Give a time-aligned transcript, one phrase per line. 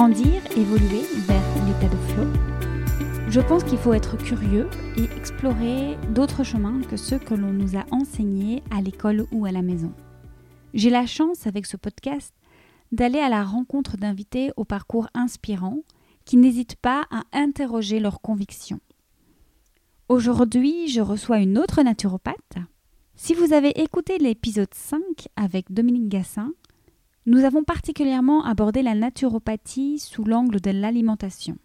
[0.00, 2.26] Grandir, évoluer vers l'état de flow,
[3.28, 7.76] je pense qu'il faut être curieux et explorer d'autres chemins que ceux que l'on nous
[7.76, 9.92] a enseignés à l'école ou à la maison.
[10.72, 12.32] J'ai la chance avec ce podcast
[12.92, 15.80] d'aller à la rencontre d'invités au parcours inspirant
[16.24, 18.80] qui n'hésitent pas à interroger leurs convictions.
[20.08, 22.56] Aujourd'hui, je reçois une autre naturopathe.
[23.16, 24.98] Si vous avez écouté l'épisode 5
[25.36, 26.54] avec Dominique Gassin,
[27.26, 31.56] nous avons particulièrement abordé la naturopathie sous l'angle de l'alimentation.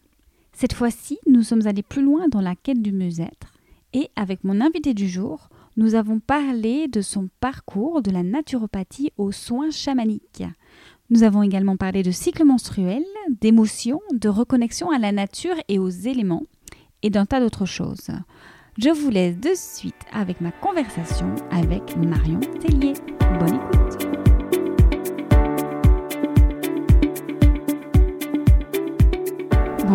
[0.53, 3.55] Cette fois-ci, nous sommes allés plus loin dans la quête du mieux-être
[3.95, 9.11] et avec mon invité du jour, nous avons parlé de son parcours de la naturopathie
[9.17, 10.43] aux soins chamaniques.
[11.09, 13.03] Nous avons également parlé de cycle menstruel,
[13.41, 16.43] d'émotions, de reconnexion à la nature et aux éléments
[17.03, 18.09] et d'un tas d'autres choses.
[18.77, 22.93] Je vous laisse de suite avec ma conversation avec Marion Tellier.
[23.39, 23.84] Bonne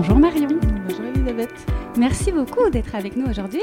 [0.03, 0.49] Bonjour Marion.
[0.89, 1.53] Bonjour Elisabeth.
[1.99, 3.61] Merci beaucoup d'être avec nous aujourd'hui.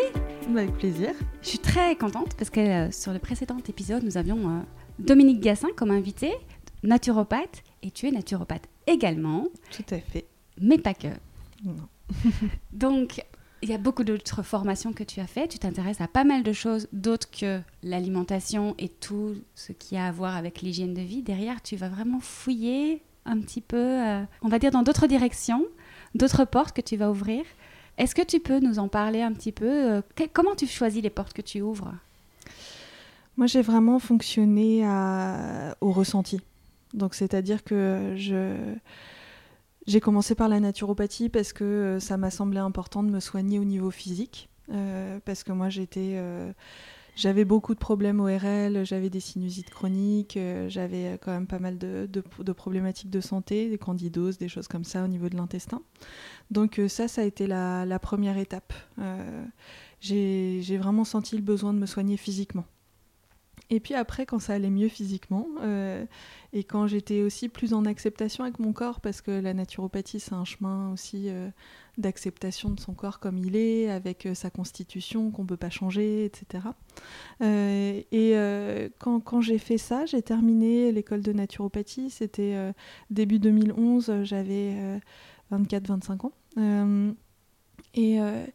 [0.47, 1.09] Avec plaisir.
[1.41, 4.59] Je suis très contente parce que euh, sur le précédent épisode, nous avions euh,
[4.99, 6.31] Dominique Gassin comme invité,
[6.83, 9.47] naturopathe, et tu es naturopathe également.
[9.71, 10.27] Tout à fait.
[10.61, 11.07] Mais pas que.
[11.65, 11.73] Non.
[12.71, 13.25] Donc,
[13.63, 15.49] il y a beaucoup d'autres formations que tu as faites.
[15.49, 20.05] Tu t'intéresses à pas mal de choses d'autres que l'alimentation et tout ce qui a
[20.05, 21.23] à voir avec l'hygiène de vie.
[21.23, 25.65] Derrière, tu vas vraiment fouiller un petit peu, euh, on va dire, dans d'autres directions,
[26.17, 27.43] d'autres portes que tu vas ouvrir.
[27.97, 30.01] Est-ce que tu peux nous en parler un petit peu euh,
[30.33, 31.93] Comment tu choisis les portes que tu ouvres?
[33.37, 36.41] Moi, j'ai vraiment fonctionné à- au ressenti.
[36.93, 38.55] Donc, c'est-à-dire que je...
[39.87, 43.59] j'ai commencé par la naturopathie parce que euh, ça m'a semblé important de me soigner
[43.59, 44.49] au niveau physique.
[44.71, 46.15] Euh, parce que moi, j'étais.
[47.17, 51.57] J'avais beaucoup de problèmes ORL, j'avais des sinusites chroniques, euh, j'avais euh, quand même pas
[51.57, 52.07] mal de,
[52.53, 55.81] problématiques de santé, des candidoses, des choses comme ça au niveau de l'intestin.
[56.51, 58.71] Donc euh, ça, ça a été la, première étape.
[59.99, 62.65] J'ai vraiment senti le besoin de me soigner physiquement.
[63.71, 65.47] Et puis après, quand ça allait mieux physiquement,
[66.53, 70.35] et quand j'étais aussi plus en acceptation avec mon corps, parce que la naturopathie, c'est
[70.35, 71.29] un chemin aussi
[71.97, 75.69] d'acceptation de son corps comme il est, avec euh, sa constitution qu'on ne peut pas
[75.69, 76.65] changer, etc.
[77.41, 82.71] Euh, et euh, quand, quand j'ai fait ça, j'ai terminé l'école de naturopathie, c'était euh,
[83.09, 84.99] début 2011, euh, j'avais
[85.51, 86.31] 24-25 ans.
[86.57, 87.11] Euh,
[87.93, 88.45] et, euh,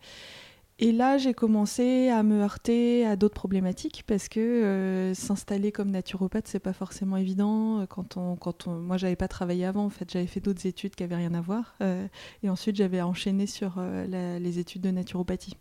[0.83, 5.91] et là, j'ai commencé à me heurter à d'autres problématiques parce que euh, s'installer comme
[5.91, 7.87] naturopathe, c'est pas forcément évident.
[7.89, 9.85] Quand on, quand on, moi, j'avais pas travaillé avant.
[9.85, 11.75] En fait, j'avais fait d'autres études qui avaient rien à voir.
[11.81, 12.07] Euh,
[12.43, 15.57] et ensuite, j'avais enchaîné sur euh, les études de naturopathie.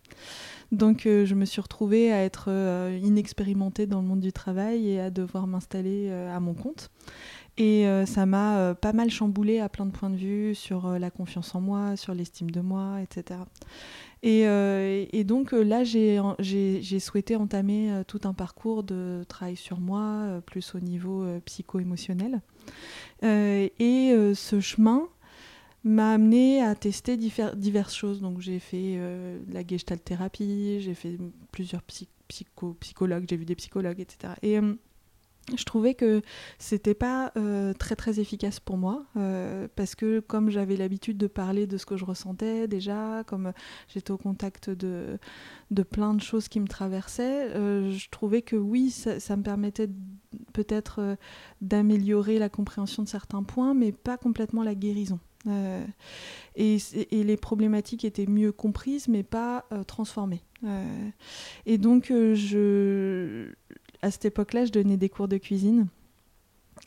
[0.72, 4.88] Donc, euh, je me suis retrouvée à être euh, inexpérimentée dans le monde du travail
[4.88, 6.90] et à devoir m'installer euh, à mon compte.
[7.58, 10.86] Et euh, ça m'a euh, pas mal chamboulé à plein de points de vue sur
[10.86, 13.40] euh, la confiance en moi, sur l'estime de moi, etc.
[14.24, 19.56] Et, euh, et donc euh, là, j'ai souhaité entamer euh, tout un parcours de travail
[19.56, 22.40] sur moi, plus au niveau psycho-émotionnel.
[23.22, 25.08] Et ce chemin
[25.84, 28.20] m'a amené à tester diverses choses.
[28.20, 28.98] Donc j'ai fait
[29.50, 31.18] la gestalt thérapie, j'ai fait
[31.50, 34.34] plusieurs psy- psycho psychologues, j'ai vu des psychologues, etc.
[34.42, 34.58] Et
[35.56, 36.22] je trouvais que
[36.58, 41.26] c'était pas euh, très très efficace pour moi euh, parce que comme j'avais l'habitude de
[41.26, 43.52] parler de ce que je ressentais déjà, comme
[43.88, 45.18] j'étais au contact de,
[45.70, 49.88] de plein de choses qui me traversaient, euh, je trouvais que oui, ça, me permettait
[50.52, 51.16] peut-être
[51.60, 55.18] d'améliorer la compréhension de certains points, mais pas complètement la guérison.
[56.54, 56.78] Et,
[57.10, 60.42] les problématiques étaient mieux comprises, mais pas transformées.
[61.66, 63.48] Et donc, je,
[64.02, 65.86] à cette époque-là, je donnais des cours de cuisine.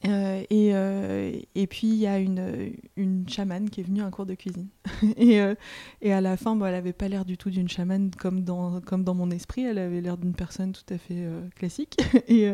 [0.03, 4.05] Euh, et, euh, et, puis il y a une, une chamane qui est venue à
[4.05, 4.67] un cours de cuisine.
[5.17, 5.55] et, euh,
[6.01, 8.81] et, à la fin, bon, elle n'avait pas l'air du tout d'une chamane comme dans,
[8.81, 11.97] comme dans mon esprit, elle avait l'air d'une personne tout à fait classique,
[12.27, 12.51] et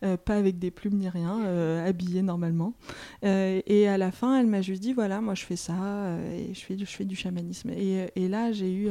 [0.00, 1.40] pas avec des plumes ni rien,
[1.84, 2.74] habillée normalement.
[3.22, 6.60] et à la fin, elle m'a juste dit, voilà, moi je fais ça, et je
[6.60, 7.70] fais, je fais du chamanisme.
[7.70, 8.90] Et, et là, j'ai eu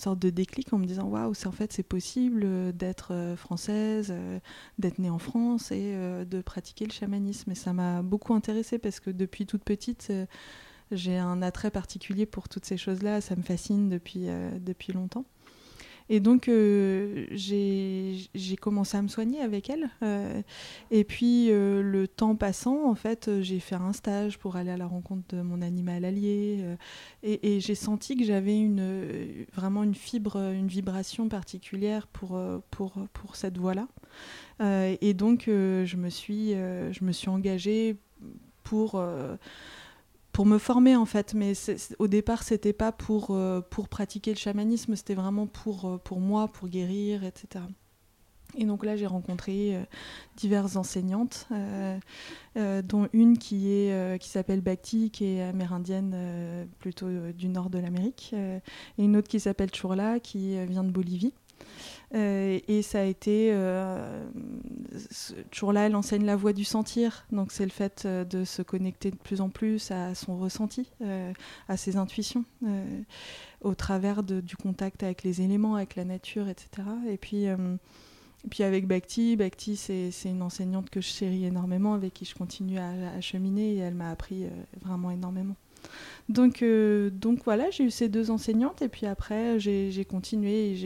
[0.00, 4.12] sorte de déclic en me disant, waouh, en fait c'est possible d'être française,
[4.78, 5.94] d'être née en France et
[6.24, 10.26] de pratiquer le chamanisme et ça m'a beaucoup intéressée parce que depuis toute petite, euh,
[10.90, 13.20] j'ai un attrait particulier pour toutes ces choses-là.
[13.20, 15.24] Ça me fascine depuis, euh, depuis longtemps.
[16.08, 19.88] Et donc, euh, j'ai commencé à me soigner avec elle.
[20.90, 24.86] et puis, le temps passant, en fait, j'ai fait un stage pour aller à la
[24.86, 26.76] rencontre de mon animal allié.
[27.22, 32.38] et, et j'ai senti que j'avais une, vraiment une fibre, une vibration particulière pour,
[32.70, 33.88] pour, pour cette voie-là.
[34.60, 37.96] Euh, et donc, euh, je, me suis, euh, je me suis engagée
[38.62, 39.02] pour
[40.34, 41.32] pour me former en fait.
[41.32, 41.54] Mais
[41.98, 43.34] au départ, c'était pas pour,
[43.70, 47.64] pour pratiquer le chamanisme, c'était vraiment pour, pour moi, pour guérir, etc.
[48.56, 49.76] Et donc là, j'ai rencontré
[50.36, 51.48] diverses enseignantes,
[52.54, 58.32] dont une qui, est, qui s'appelle Bhakti, qui est amérindienne plutôt du nord de l'Amérique,
[58.32, 61.32] et une autre qui s'appelle Churla, qui vient de Bolivie.
[62.14, 64.24] Euh, et ça a été euh,
[65.50, 67.26] toujours là, elle enseigne la voie du sentir.
[67.32, 70.90] Donc c'est le fait euh, de se connecter de plus en plus à son ressenti,
[71.68, 72.44] à ses intuitions,
[73.62, 76.88] au travers du contact avec les éléments, avec la nature, etc.
[77.08, 77.46] Et puis
[78.50, 82.78] puis avec Bhakti, Bhakti c'est une enseignante que je chéris énormément, avec qui je continue
[82.78, 84.46] à, cheminer et elle m'a appris
[84.82, 85.56] vraiment énormément.
[86.28, 86.64] Donc,
[87.12, 90.76] donc voilà, j'ai eu ces deux enseignantes et puis après j'ai continué et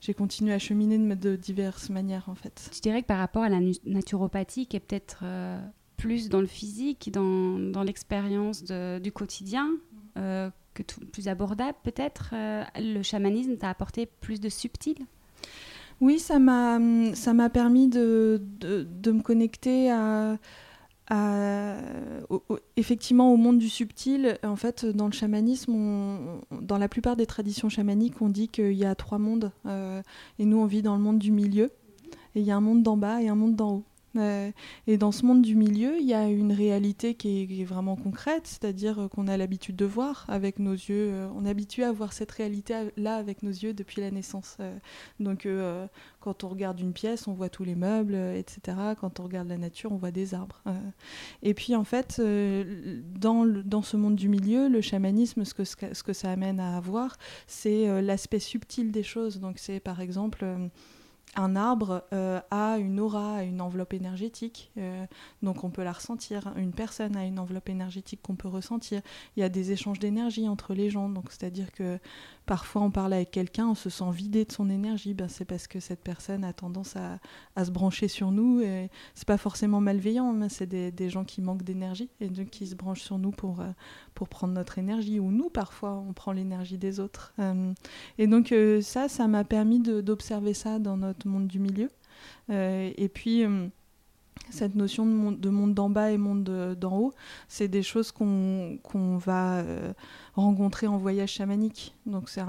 [0.00, 2.70] j'ai continué à cheminer de, diverses manières en fait.
[2.72, 5.60] Tu dirais que par rapport à la naturopathie qui est peut-être euh,
[5.96, 9.70] plus dans le physique, dans, l'expérience du quotidien,
[10.16, 14.96] euh, que tout, plus abordable peut-être, euh, le chamanisme t'a apporté plus de subtil?
[16.00, 19.90] Oui, ça m'a permis de, de, de, me connecter
[22.76, 24.38] effectivement au monde du subtil.
[24.42, 28.84] En fait, dans le chamanisme, dans la plupart des traditions chamaniques, on dit qu'il y
[28.84, 29.50] a trois mondes.
[29.66, 30.02] Euh,
[30.38, 31.72] et nous, on vit dans le monde du milieu.
[32.34, 33.84] Et il y a un monde d'en bas et un monde d'en haut.
[34.18, 34.50] Euh,
[34.86, 38.46] et dans ce monde du milieu, il y a une réalité qui est, vraiment concrète,
[38.46, 41.10] c'est-à-dire qu'on a l'habitude de voir avec nos yeux.
[41.12, 44.58] Euh, on est habitué à voir cette réalité-là avec nos yeux depuis la naissance.
[45.20, 45.46] donc,
[46.28, 48.76] quand on regarde une pièce, on voit tous les meubles, euh, etc.
[49.00, 50.60] Quand on regarde la nature, on voit des arbres.
[50.66, 50.72] Euh.
[51.42, 55.64] Et puis en fait, euh, dans, dans ce monde du milieu, le chamanisme, ce que,
[55.64, 57.16] ce que ça amène à avoir,
[57.46, 59.40] c'est l'aspect subtil des choses.
[59.40, 60.44] Donc c'est par exemple
[61.36, 65.06] un arbre euh, a une aura, une enveloppe énergétique, euh,
[65.42, 66.52] donc on peut la ressentir.
[66.56, 69.02] Une personne a une enveloppe énergétique qu'on peut ressentir.
[69.36, 71.98] Il y a des échanges d'énergie entre les gens, c'est-à-dire que
[72.46, 75.66] parfois on parle avec quelqu'un, on se sent vidé de son énergie, ben, c'est parce
[75.66, 78.60] que cette personne a tendance à, se brancher sur nous.
[78.60, 82.66] Et c'est pas forcément malveillant, mais c'est des, gens qui manquent d'énergie et donc qui
[82.66, 83.70] se branchent sur nous pour, euh,
[84.18, 87.32] pour prendre notre énergie, ou nous parfois on prend l'énergie des autres.
[88.18, 91.88] et donc ça, ça m'a permis d'observer ça dans notre monde du milieu.
[92.50, 93.68] Euh, et puis, euh,
[94.50, 96.42] cette notion de monde, de monde d'en bas et monde
[96.76, 97.14] d'en haut,
[97.46, 98.80] c'est des choses qu'on
[99.18, 99.92] va euh,
[100.34, 101.94] rencontrer en voyage chamanique.
[102.06, 102.42] Donc c'est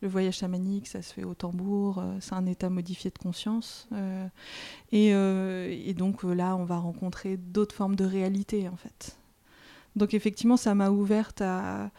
[0.00, 3.88] le voyage chamanique, ça se fait au tambour, c'est un état modifié de conscience.
[4.92, 9.19] et, donc là, on va rencontrer d'autres formes de réalité en fait.
[9.96, 11.90] Donc effectivement, ça m'a ouverte à,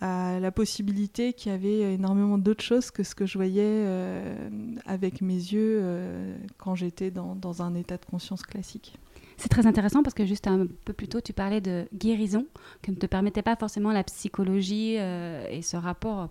[0.00, 4.36] la possibilité qu'il y avait énormément d'autres choses que ce que je voyais euh,
[4.84, 8.98] avec mes yeux euh, quand j'étais dans, un état de conscience classique.
[9.36, 12.46] C'est très intéressant parce que juste un peu plus tôt, tu parlais de guérison,
[12.82, 16.28] que ne te permettait pas forcément la psychologie euh, et ce rapport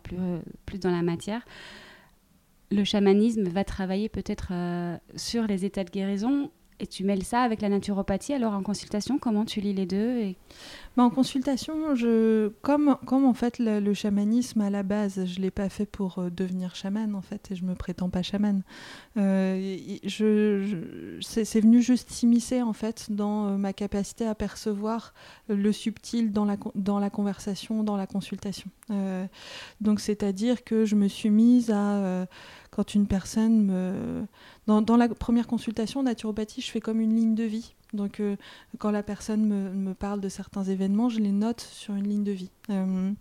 [0.65, 1.43] plus dans la matière.
[2.70, 4.51] Le chamanisme va travailler peut-être
[5.15, 8.34] sur les états de guérison et tu mêles ça avec la naturopathie.
[8.34, 10.34] Alors en consultation, comment tu lis les deux.
[10.96, 15.44] Bah, en consultation, je, comme, comme en fait le, chamanisme à la base, je ne
[15.44, 18.62] l'ai pas fait pour euh, devenir chaman en fait, et je me prétends pas chaman.
[19.18, 25.13] Euh, je, c'est venu juste s'immiscer en fait dans euh, ma capacité à percevoir
[25.50, 28.70] le subtil dans la, dans la conversation, dans la consultation.
[29.82, 32.27] donc c'est-à-dire que je me suis mise à
[32.74, 34.25] quand une personne me...
[34.65, 37.75] Dans, la première consultation en naturopathie, je fais comme une ligne de vie.
[37.94, 38.36] Donc euh,
[38.80, 42.32] quand la personne me, parle de certains événements, je les note sur une ligne de
[42.32, 42.50] vie.
[42.72, 43.12] Euh,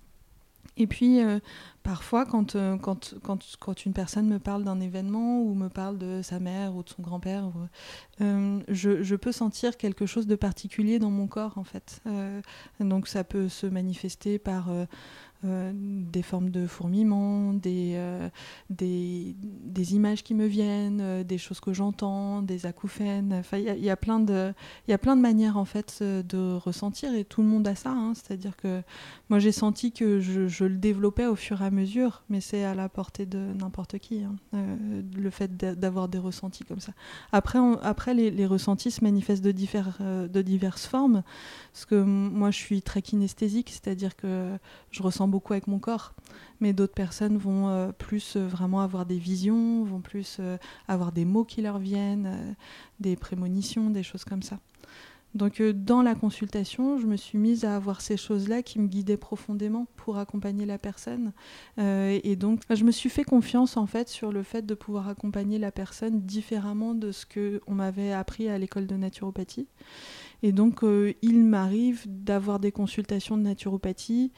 [0.78, 1.38] Et puis, euh,
[1.82, 6.22] parfois, quand, quand, quand, quand, une personne me parle d'un événement ou me parle de
[6.22, 7.50] sa mère ou de son grand-père,
[8.20, 12.00] je, je, peux sentir quelque chose de particulier dans mon corps, en fait.
[12.80, 14.70] donc, ça peut se manifester par
[15.44, 18.28] euh, des formes de fourmillement, des, euh,
[18.70, 23.32] des, des, images qui me viennent, euh, des choses que j'entends, des acouphènes.
[23.32, 24.54] Enfin, il y, a plein de,
[24.86, 27.90] il plein de manières en fait de ressentir et tout le monde a ça.
[27.90, 28.12] Hein.
[28.14, 28.82] C'est-à-dire que
[29.30, 32.76] moi j'ai senti que je, le développais au fur et à mesure, mais c'est à
[32.76, 34.22] la portée de n'importe qui.
[34.22, 34.36] Hein.
[34.52, 36.92] le fait d'avoir des ressentis comme ça.
[37.32, 41.24] Après, après les, les, ressentis se manifestent de, de diverses formes.
[41.72, 44.56] Parce que moi je suis très kinesthésique, c'est-à-dire que
[44.92, 46.14] je ressens beaucoup avec mon corps.
[46.60, 51.10] Mais d'autres personnes vont euh, plus euh, vraiment avoir des visions, vont plus euh, avoir
[51.10, 52.54] des mots qui leur viennent,
[53.00, 54.60] des prémonitions, des choses comme ça.
[55.34, 59.16] Donc dans la consultation, je me suis mise à avoir ces choses-là qui me guidaient
[59.16, 61.32] profondément pour accompagner la personne.
[61.78, 65.58] et donc je me suis fait confiance en fait sur le fait de pouvoir accompagner
[65.58, 69.68] la personne différemment de ce qu'on m'avait appris à l'école de naturopathie.
[70.42, 70.82] Et donc
[71.22, 74.32] il m'arrive d'avoir des consultations de naturopathie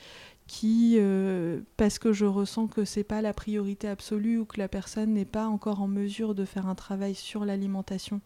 [0.47, 4.69] qui, euh, parce que je ressens que c'est pas la priorité absolue ou que la
[4.69, 8.21] personne n'est pas encore en mesure de faire un travail sur l'alimentation,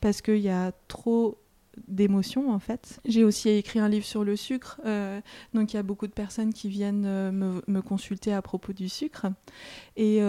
[0.00, 1.38] parce qu'il y a trop
[1.88, 3.00] d'émotions en fait.
[3.04, 5.20] J'ai aussi écrit un livre sur le sucre, euh,
[5.54, 8.88] donc il y a beaucoup de personnes qui viennent euh, me, consulter à propos du
[8.88, 9.26] sucre.
[9.96, 10.20] Et,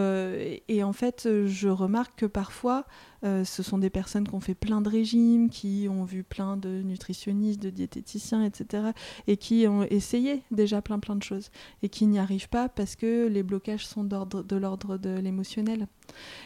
[0.68, 2.86] et, en fait, je remarque que parfois,
[3.26, 6.82] ce sont des personnes qui ont fait plein de régimes, qui ont vu plein de
[6.84, 8.92] nutritionnistes, de diététiciens, etc.
[9.28, 11.50] et qui ont essayé déjà plein plein de choses
[11.82, 15.88] et qui n'y arrivent pas parce que les blocages sont de l'ordre de l'émotionnel.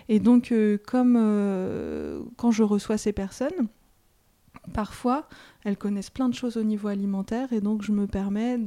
[0.07, 0.53] Et donc,
[0.85, 1.15] comme
[2.37, 3.67] quand je reçois ces personnes,
[4.73, 5.27] parfois,
[5.63, 8.59] elles connaissent plein de choses au niveau alimentaire et donc je me permets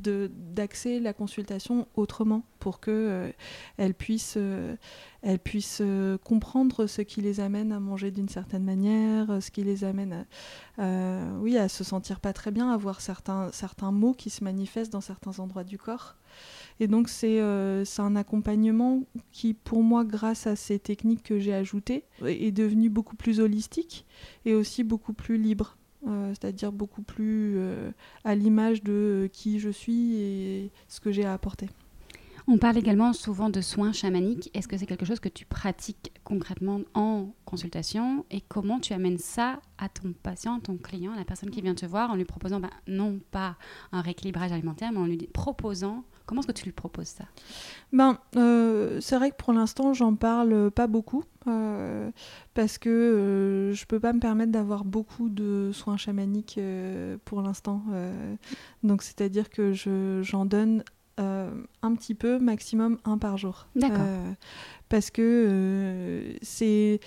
[0.00, 3.34] d'axer la consultation autrement pour qu'elles
[3.78, 4.76] euh, puissent, euh,
[5.22, 9.62] elles puissent euh, comprendre ce qui les amène à manger d'une certaine manière, ce qui
[9.62, 10.26] les amène
[10.78, 14.44] à, oui, à se sentir pas très bien, à avoir certains, certains mots qui se
[14.44, 16.16] manifestent dans certains endroits du corps.
[16.80, 22.04] Et donc c'est un accompagnement qui, pour moi, grâce à ces techniques que j'ai ajoutées,
[22.24, 24.06] est devenu beaucoup plus holistique
[24.44, 25.76] et aussi beaucoup plus libre.
[26.06, 27.90] Euh, c'est-à-dire beaucoup plus euh,
[28.24, 31.68] à l'image de qui je suis et ce que j'ai à apporter.
[32.46, 34.50] On parle également souvent de soins chamaniques.
[34.54, 39.18] Est-ce que c'est quelque chose que tu pratiques concrètement en consultation et comment tu amènes
[39.18, 42.60] ça à ton patient, ton client, la personne qui vient te voir en lui proposant
[42.60, 43.56] ben, non pas
[43.92, 47.24] un rééquilibrage alimentaire, mais en lui proposant Comment est-ce que tu lui proposes ça?
[47.92, 52.08] Ben, euh, c'est vrai que pour l'instant, j'en parle pas beaucoup euh,
[52.54, 56.60] parce que euh, je peux pas me permettre d'avoir beaucoup de soins chamaniques
[57.24, 57.82] pour l'instant.
[58.84, 60.84] donc, c'est-à-dire que je, j'en donne
[61.18, 63.66] un petit peu, maximum un par jour.
[63.74, 64.06] D'accord.
[64.88, 67.00] parce que c'est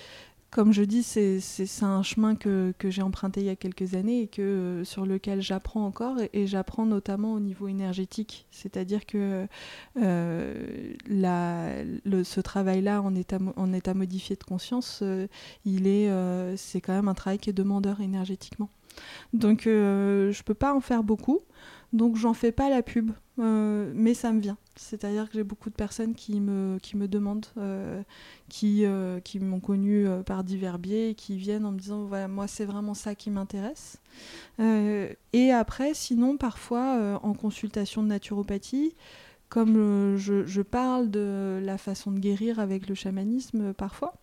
[0.54, 4.28] comme je dis, c'est un chemin que, j'ai emprunté il y a quelques années et
[4.28, 8.46] que, euh, sur lequel j'apprends encore et, j'apprends notamment au niveau énergétique.
[8.52, 9.48] C'est-à-dire que
[10.00, 15.26] euh, ce travail-là en état, en état modifié de conscience, euh,
[16.56, 18.70] c'est quand même un travail qui est demandeur énergétiquement.
[19.32, 21.40] Donc je ne peux pas en faire beaucoup,
[21.92, 24.58] donc j'en fais pas la pub, mais ça me vient.
[24.76, 28.02] C'est-à-dire que j'ai beaucoup de personnes qui me, demandent, euh,
[28.48, 32.26] qui, euh, m'ont connu euh, par divers biais et qui viennent en me disant voilà,
[32.26, 34.00] moi c'est vraiment ça qui m'intéresse.
[34.58, 38.94] et après, sinon, parfois en consultation de naturopathie,
[39.48, 44.14] comme je, je, parle de la façon de guérir avec le chamanisme parfois,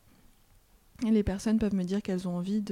[1.09, 2.63] les personnes peuvent me dire qu'elles ont envie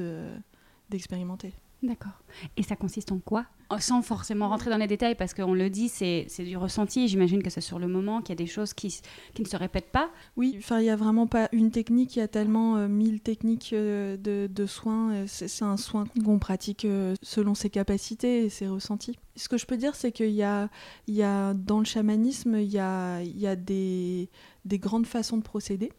[0.89, 1.53] d'expérimenter.
[1.81, 2.11] D'accord.
[2.57, 3.45] Et ça consiste en quoi?
[3.79, 7.07] Sans forcément rentrer dans les détails, parce qu'on le dit, c'est du ressenti.
[7.07, 8.99] J'imagine que c'est sur le moment qu'il y a des choses qui,
[9.33, 10.09] qui, ne se répètent pas.
[10.35, 12.15] Oui, enfin, il n'y a vraiment pas une technique.
[12.15, 15.13] Il y a tellement euh, mille techniques euh, de, de, soins.
[15.13, 16.85] Euh, c'est un soin qu'on pratique
[17.21, 19.17] selon ses capacités et ses ressentis.
[19.35, 20.69] Ce que je peux dire, c'est qu'il y a,
[21.07, 24.29] il y a, dans le chamanisme, il y a, il y a des,
[24.65, 25.93] des grandes façons de procéder.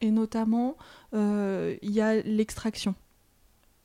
[0.00, 0.76] Et notamment,
[1.12, 2.94] il y a l'extraction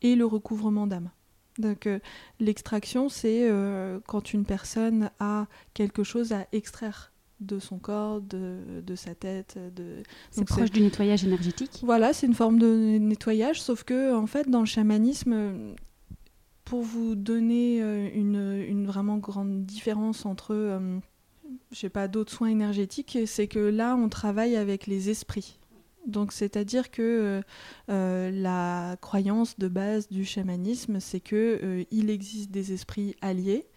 [0.01, 1.09] et le recouvrement d'âme.
[1.57, 1.99] Donc euh,
[2.39, 8.81] l'extraction, c'est euh, quand une personne a quelque chose à extraire de son corps, de,
[8.85, 9.57] de sa tête.
[9.75, 10.03] De...
[10.29, 14.49] C'est proche du nettoyage énergétique Voilà, c'est une forme de nettoyage, sauf que en fait,
[14.49, 15.73] dans le chamanisme,
[16.65, 20.79] pour vous donner euh, une, une vraiment grande différence entre,
[21.71, 25.57] je sais pas, d'autres soins énergétiques, c'est que là, on travaille avec les esprits.
[26.07, 27.41] Donc, c'est-à-dire que
[27.87, 33.67] la croyance de base du chamanisme, c'est que il existe des esprits alliés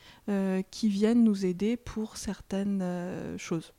[0.70, 2.82] qui viennent nous aider pour certaines
[3.36, 3.72] choses.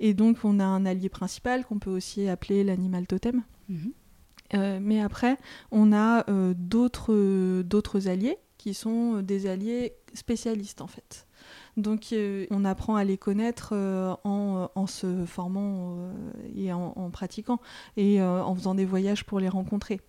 [0.00, 3.42] et donc, on a un allié principal qu'on peut aussi appeler l'animal totem.
[3.68, 3.92] Mhm.
[4.54, 5.36] Euh, mais après,
[5.70, 11.26] on a euh, d'autres alliés qui sont des alliés spécialistes en fait.
[11.76, 16.12] Donc euh, on apprend à les connaître euh, en, en, se formant euh,
[16.54, 17.60] et en, pratiquant
[17.96, 20.00] et en faisant des voyages pour les rencontrer.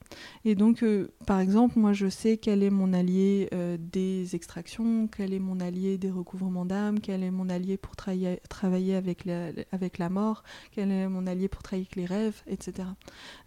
[0.46, 0.84] Et donc
[1.26, 5.98] par exemple, moi je sais quel est mon allié des extractions, quel est mon allié
[5.98, 10.92] des recouvrements d'âme, quel est mon allié pour travailler avec, la, avec la mort, quel
[10.92, 12.88] est mon allié pour travailler avec les rêves, etc.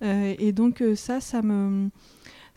[0.03, 1.91] et donc ça, ça me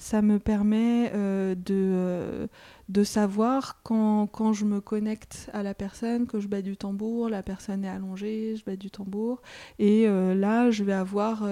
[0.03, 2.47] ça me permet euh, de, euh,
[2.89, 7.29] de savoir quand, quand, je me connecte à la personne, que je bats du tambour,
[7.29, 9.41] la personne est allongée, je bats du tambour.
[9.79, 11.47] Et euh, là, je vais avoir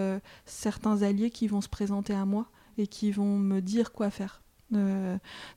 [0.46, 4.42] certains alliés qui vont se présenter à moi et qui vont me dire quoi faire.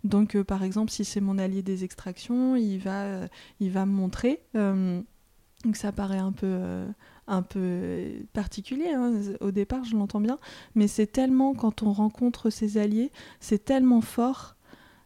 [0.05, 3.27] donc, par exemple, si c'est mon allié des extractions, il va,
[3.59, 4.41] il va me montrer.
[4.55, 6.87] donc, ça paraît un peu
[7.27, 8.91] un peu particulier.
[8.91, 9.13] Hein.
[9.41, 10.39] Au départ, je l'entends bien,
[10.75, 14.57] mais c'est tellement, quand on rencontre ses alliés, c'est tellement fort.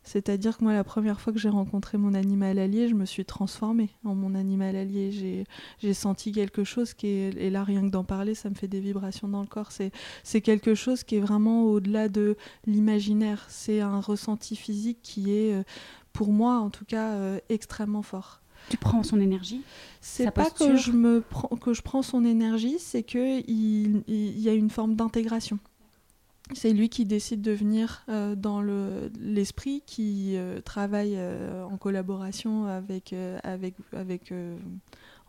[0.08, 3.26] C'est-à-dire que moi, la première fois que j'ai rencontré mon animal allié, je me suis
[3.26, 5.46] transformée en mon animal allié.
[5.80, 8.68] J'ai senti quelque chose qui est, et là, rien que d'en parler, ça me fait
[8.68, 9.70] des vibrations dans le corps.
[9.70, 13.44] C'est quelque chose qui est vraiment au-delà de l'imaginaire.
[13.48, 15.62] C'est un ressenti physique qui est, euh,
[16.14, 18.40] pour moi en tout cas, euh, extrêmement fort.
[18.68, 19.62] Tu prends son énergie?
[20.00, 24.40] C'est pas que je, me prends, que je prends son énergie, c'est qu'il il, il
[24.40, 25.58] y a une forme d'intégration.
[26.54, 28.62] C'est lui qui décide de venir euh, dans
[29.20, 34.32] l'esprit, qui euh, travaille euh, en collaboration avec, avec, avec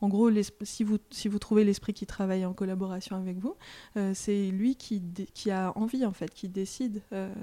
[0.02, 0.30] en gros,
[0.62, 3.56] si vous, trouvez l'esprit qui travaille en collaboration avec vous,
[3.98, 7.34] euh, c'est lui qui, a envie, en fait, qui décide euh,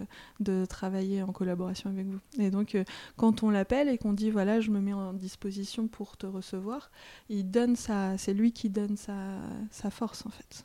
[0.41, 2.21] de travailler en collaboration avec vous.
[2.39, 2.85] Et donc, euh,
[3.17, 6.91] quand on l'appelle et qu'on dit, voilà, je me mets en disposition pour te recevoir,
[7.29, 10.65] il donne c'est lui qui donne sa force, en fait.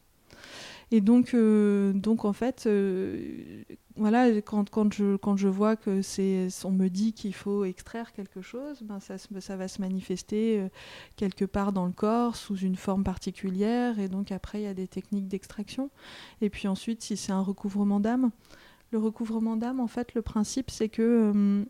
[0.92, 3.64] Et donc, euh, donc en fait, euh,
[3.96, 8.12] voilà, quand, quand, je, quand je vois que c'est, on me dit qu'il faut extraire
[8.12, 10.68] quelque chose, ben ça, ça va se manifester euh,
[11.16, 14.00] quelque part dans le corps sous une forme particulière.
[14.00, 15.90] Et donc après, il y a des techniques d'extraction.
[16.42, 18.32] Et puis ensuite, si c'est un recouvrement d'âme,
[18.92, 21.66] le recouvrement d'âme, en fait, le principe, c'est que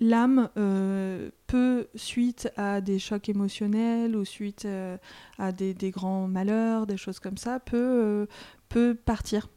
[0.00, 4.96] l'âme euh, peut, suite à des chocs émotionnels ou suite euh,
[5.38, 8.26] à des, grands malheurs, des choses comme ça, peut, euh,
[8.68, 9.48] peut partir.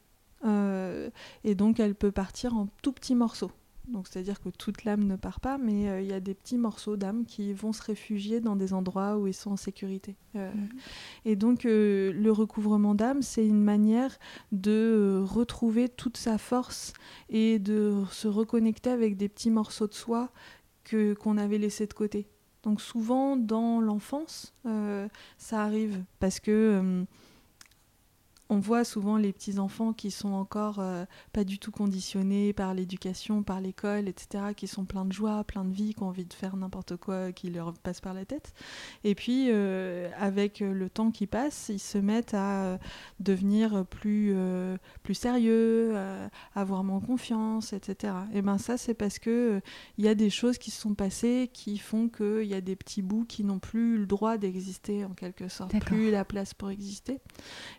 [0.45, 3.51] et donc elle peut partir en tout petits morceaux.
[3.91, 6.57] Donc c'est-à-dire que toute l'âme ne part pas, mais euh, il y a des petits
[6.57, 10.15] morceaux d'âme qui vont se réfugier dans des endroits où ils sont en sécurité.
[10.35, 10.69] Euh, mhm.
[11.25, 14.17] Et donc euh, le recouvrement d'âme, c'est une manière
[14.51, 16.93] de retrouver toute sa force
[17.29, 20.29] et de se reconnecter avec des petits morceaux de soi
[20.83, 22.27] que qu'on avait laissés de côté.
[22.63, 24.53] Donc souvent dans l'enfance,
[25.37, 27.05] ça arrive parce que
[28.49, 32.73] on voit souvent les petits enfants qui sont encore euh, pas du tout conditionnés par
[32.73, 36.25] l'éducation, par l'école, etc., qui sont pleins de joie, pleins de vie, qui ont envie
[36.25, 38.53] de faire n'importe quoi qui leur passe par la tête.
[39.03, 42.77] Et puis, euh, avec le temps qui passe, ils se mettent à euh,
[43.19, 44.35] devenir plus,
[45.03, 48.13] plus sérieux, à avoir moins confiance, etc.
[48.33, 49.61] Et ben ça, c'est parce que
[49.97, 52.75] il y a des choses qui se sont passées qui font qu'il y a des
[52.75, 56.71] petits bouts qui n'ont plus le droit d'exister en quelque sorte, plus la place pour
[56.71, 57.19] exister.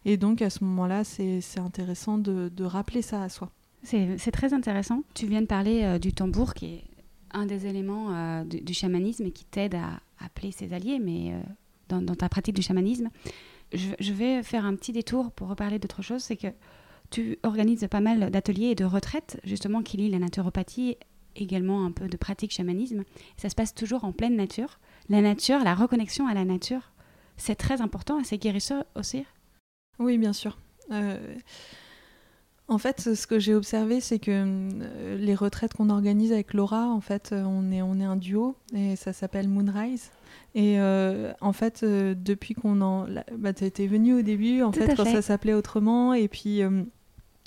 [0.04, 3.50] Et donc à ce moment-là, c'est intéressant de, rappeler ça à soi.
[3.82, 5.02] C'est très intéressant.
[5.14, 6.84] Tu viens de parler euh, du tambour, qui est
[7.32, 12.00] un des éléments euh, du, chamanisme et qui t'aide à, appeler ses alliés, mais euh,
[12.00, 13.08] dans, ta pratique du chamanisme.
[13.72, 16.48] Je, vais faire un petit détour pour reparler d'autre chose, c'est que
[17.10, 20.96] tu organises pas mal d'ateliers et de retraites, justement, qui lient la naturopathie,
[21.36, 23.04] également un peu de pratique chamanisme.
[23.36, 24.78] ça se passe toujours en pleine nature.
[25.08, 26.92] La nature, la reconnexion à la nature,
[27.36, 29.24] c'est très important c'est guérisseur aussi.
[30.00, 30.58] Oui, bien sûr.
[30.90, 31.16] Euh,
[32.68, 36.86] en fait, ce que j'ai observé, c'est que euh, les retraites qu'on organise avec Laura,
[36.86, 40.10] en fait, euh, on est, on est un duo et ça s'appelle Moonrise.
[40.54, 40.80] Et
[41.40, 43.06] en fait, depuis qu'on en.
[43.38, 46.12] Bah, tu étais venue au début, en fait, quand ça s'appelait autrement.
[46.12, 46.62] Et puis,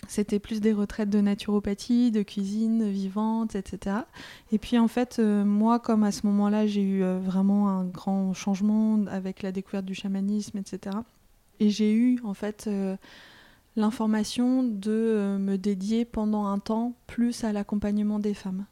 [0.07, 3.97] c'était plus des retraites de naturopathie, de cuisine vivante, etc.
[4.53, 9.05] Et puis, en fait, moi, comme à ce moment-là, j'ai eu vraiment un grand changement
[9.07, 10.95] avec la découverte du chamanisme, etc.
[11.63, 12.95] Et j'ai eu, en fait, euh,
[13.75, 18.65] l'information de me dédier pendant un temps plus à l'accompagnement des femmes.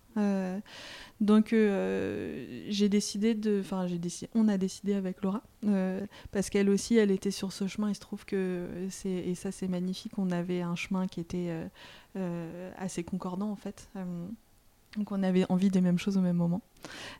[1.22, 6.50] Donc euh, j'ai décidé de, enfin j'ai décidé, on a décidé avec Laura euh, parce
[6.50, 7.90] qu'elle aussi elle était sur ce chemin.
[7.90, 10.14] Il se trouve que c'est et ça c'est magnifique.
[10.18, 11.54] On avait un chemin qui était
[12.18, 13.88] euh, assez concordant en fait.
[14.98, 16.62] Donc on avait envie des mêmes choses au même moment.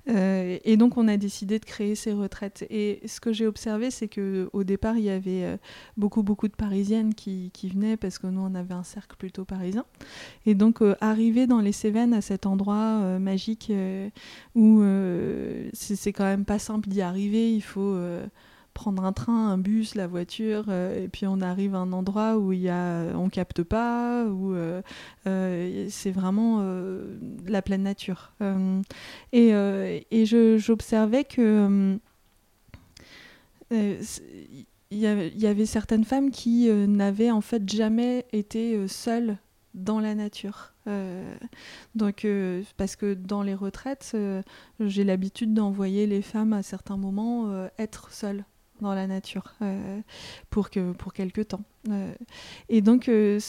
[0.10, 2.66] Euh, et donc on a décidé de créer ces retraites.
[2.70, 5.58] Et ce que j'ai observé, c'est qu'au départ, il y avait euh,
[5.96, 9.46] beaucoup, beaucoup de Parisiennes qui, qui, venaient parce que nous, on avait un cercle plutôt
[9.46, 9.86] parisien.
[10.46, 13.72] Et donc euh, arriver dans les Cévennes à cet endroit magique
[14.56, 14.84] où
[15.74, 17.96] c'est quand même pas simple d'y arriver, il faut
[18.74, 22.38] prendre un train, un bus, la voiture, euh, et puis on arrive à un endroit
[22.38, 24.82] où il y a, on capte pas, où euh,
[25.28, 26.66] euh, c'est vraiment
[27.48, 28.34] la pleine nature.
[29.34, 29.50] et,
[30.12, 30.26] et
[30.58, 31.98] j'observais que
[33.72, 35.06] il y,
[35.48, 39.38] avait certaines femmes qui n'avaient en fait jamais été seules
[39.74, 40.74] dans la nature.
[41.96, 42.28] donc,
[42.78, 44.16] parce que dans les retraites,
[44.80, 48.44] j'ai l'habitude d'envoyer les femmes à certains moments être seules
[48.82, 50.02] dans la nature euh,
[50.50, 51.64] pour, que, pour quelques temps.
[51.90, 52.14] Euh,
[52.70, 53.40] et donc, euh,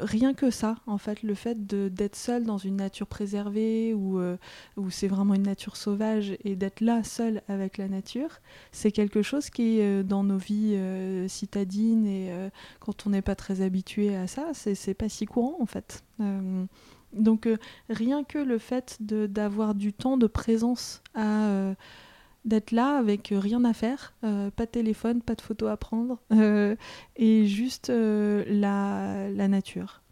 [0.00, 4.20] rien que ça, en fait, le fait d'être seul dans une nature préservée où,
[4.76, 8.40] où c'est vraiment une nature sauvage et d'être là seul avec la nature,
[8.72, 10.78] c'est quelque chose qui, dans nos vies
[11.28, 12.32] citadines et
[12.80, 16.04] quand on n'est pas très habitué à ça, c'est pas si courant, en fait.
[17.12, 17.48] donc,
[17.88, 21.74] rien que le fait d'avoir du temps de présence à
[22.44, 25.76] d'être là avec euh, rien à faire, euh, pas de téléphone, pas de photo à
[25.76, 26.76] prendre, euh,
[27.16, 30.02] et juste la, la, nature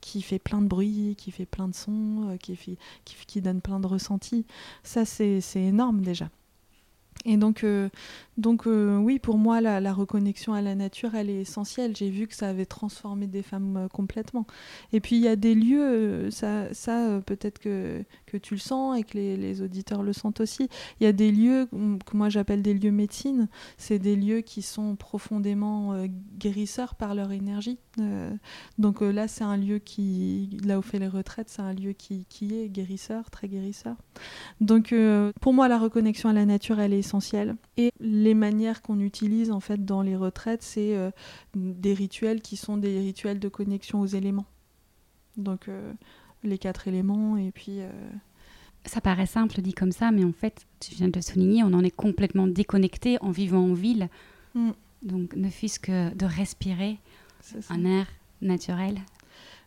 [0.00, 3.80] qui fait plein de bruit, qui fait plein de sons, qui, qui, qui, donne plein
[3.80, 4.46] de ressentis.
[4.84, 6.30] Ça, c'est énorme déjà.
[7.24, 7.88] Et donc, euh,
[8.36, 11.96] donc euh, oui, pour moi, la, reconnexion à la nature, elle est essentielle.
[11.96, 14.46] J'ai vu que ça avait transformé des femmes euh, complètement.
[14.92, 18.98] Et puis, il y a des lieux, ça, ça peut-être que, que tu le sens
[18.98, 20.68] et que les, les, auditeurs le sentent aussi.
[21.00, 23.48] Il y a des lieux que moi j'appelle des lieux médecine.
[23.78, 26.04] C'est des lieux qui sont profondément
[26.38, 27.78] guérisseurs par leur énergie.
[28.78, 32.26] donc là, c'est un lieu qui, là où fait les retraites, c'est un lieu qui,
[32.28, 33.96] qui est guérisseur, très guérisseur.
[34.60, 34.94] Donc
[35.40, 37.56] pour moi, la reconnexion à la nature, elle est essentiel.
[37.76, 41.10] Et les manières qu'on utilise en fait dans les retraites, c'est euh,
[41.54, 44.46] des rituels qui sont des rituels de connexion aux éléments.
[45.36, 45.92] Donc euh,
[46.42, 47.80] les quatre éléments et puis.
[47.80, 47.90] Euh,
[48.84, 51.72] ça paraît simple dit comme ça, mais en fait, tu viens de le souligner, on
[51.72, 54.08] en est complètement déconnecté en vivant en ville.
[54.54, 54.70] Mm.
[55.02, 56.98] Donc ne fût-ce que de respirer
[57.68, 58.06] un air
[58.42, 59.00] naturel,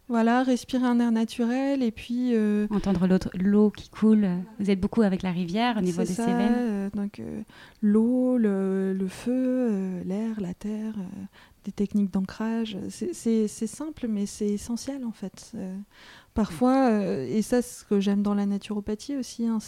[0.10, 2.32] voilà, respirer un air naturel et puis...
[2.34, 4.28] Euh, Entendre l'eau qui coule.
[4.60, 7.42] Vous êtes beaucoup avec la rivière au niveau des ça, euh, donc euh,
[7.84, 10.96] l'eau, le, le, feu, l'air, la terre,
[11.64, 12.76] des techniques d'ancrage.
[12.90, 15.54] C'est simple, mais c'est essentiel en fait.
[16.40, 19.60] Parfois, euh, et ça, c'est ce que j'aime dans la naturopathie aussi, hein,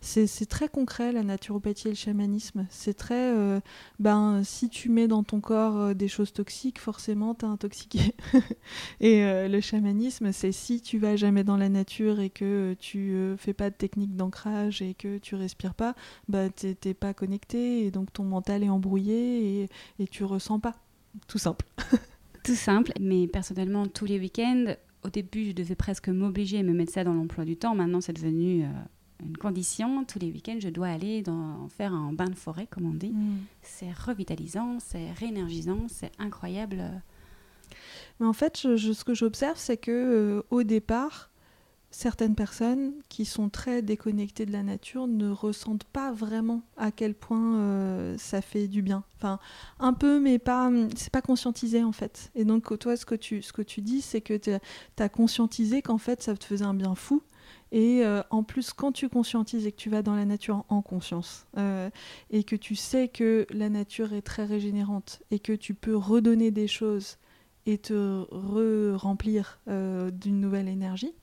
[0.00, 2.68] c'est très concret la naturopathie et le chamanisme.
[2.70, 3.58] C'est très, euh,
[3.98, 8.14] ben, si tu mets dans ton corps euh, des choses toxiques, forcément, tu es intoxiqué.
[9.00, 13.52] et le chamanisme, c'est si tu vas jamais dans la nature et que tu fais
[13.52, 15.96] pas de technique d'ancrage et que tu respires pas,
[16.28, 20.76] ben, t'es pas connecté et donc ton mental est embrouillé et, et tu ressens pas.
[21.26, 21.66] Tout simple.
[22.44, 24.74] Tout simple, mais personnellement, tous les week-ends,
[25.04, 27.74] au début, je devais presque m'obliger à me mettre ça dans l'emploi du temps.
[27.74, 28.68] Maintenant, c'est devenu euh,
[29.22, 30.04] une condition.
[30.04, 33.10] Tous les week-ends, je dois aller dans, faire un bain de forêt, comme on dit.
[33.10, 33.38] Mm.
[33.62, 36.82] C'est revitalisant, c'est réénergisant, c'est incroyable.
[38.18, 41.30] Mais en fait, ce que j'observe, c'est que euh, au départ,
[41.94, 47.14] certaines personnes qui sont très déconnectées de la nature ne ressentent pas vraiment à quel
[47.14, 49.04] point euh, ça fait du bien.
[49.16, 49.38] Enfin,
[49.78, 52.32] un peu, mais pas, c'est pas conscientisé en fait.
[52.34, 54.50] Et donc, toi, ce que tu, ce que tu dis, c'est que tu
[54.98, 57.22] as conscientisé qu'en fait, ça te faisait un bien fou.
[57.70, 60.82] Et euh, en plus, quand tu conscientises et que tu vas dans la nature en
[60.82, 61.90] conscience, euh,
[62.30, 66.50] et que tu sais que la nature est très régénérante, et que tu peux redonner
[66.50, 67.18] des choses
[67.66, 71.14] et te re-remplir d'une nouvelle énergie,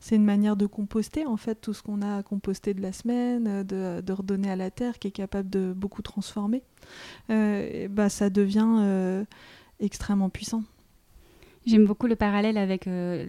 [0.00, 3.64] c'est une manière de composter en fait tout ce qu'on a composté de la semaine,
[3.72, 6.62] euh, de, redonner à la terre qui est capable de beaucoup transformer.
[7.30, 9.24] Euh, bah, ça devient euh,
[9.78, 10.62] extrêmement puissant.
[11.66, 13.26] J'aime beaucoup le parallèle avec euh,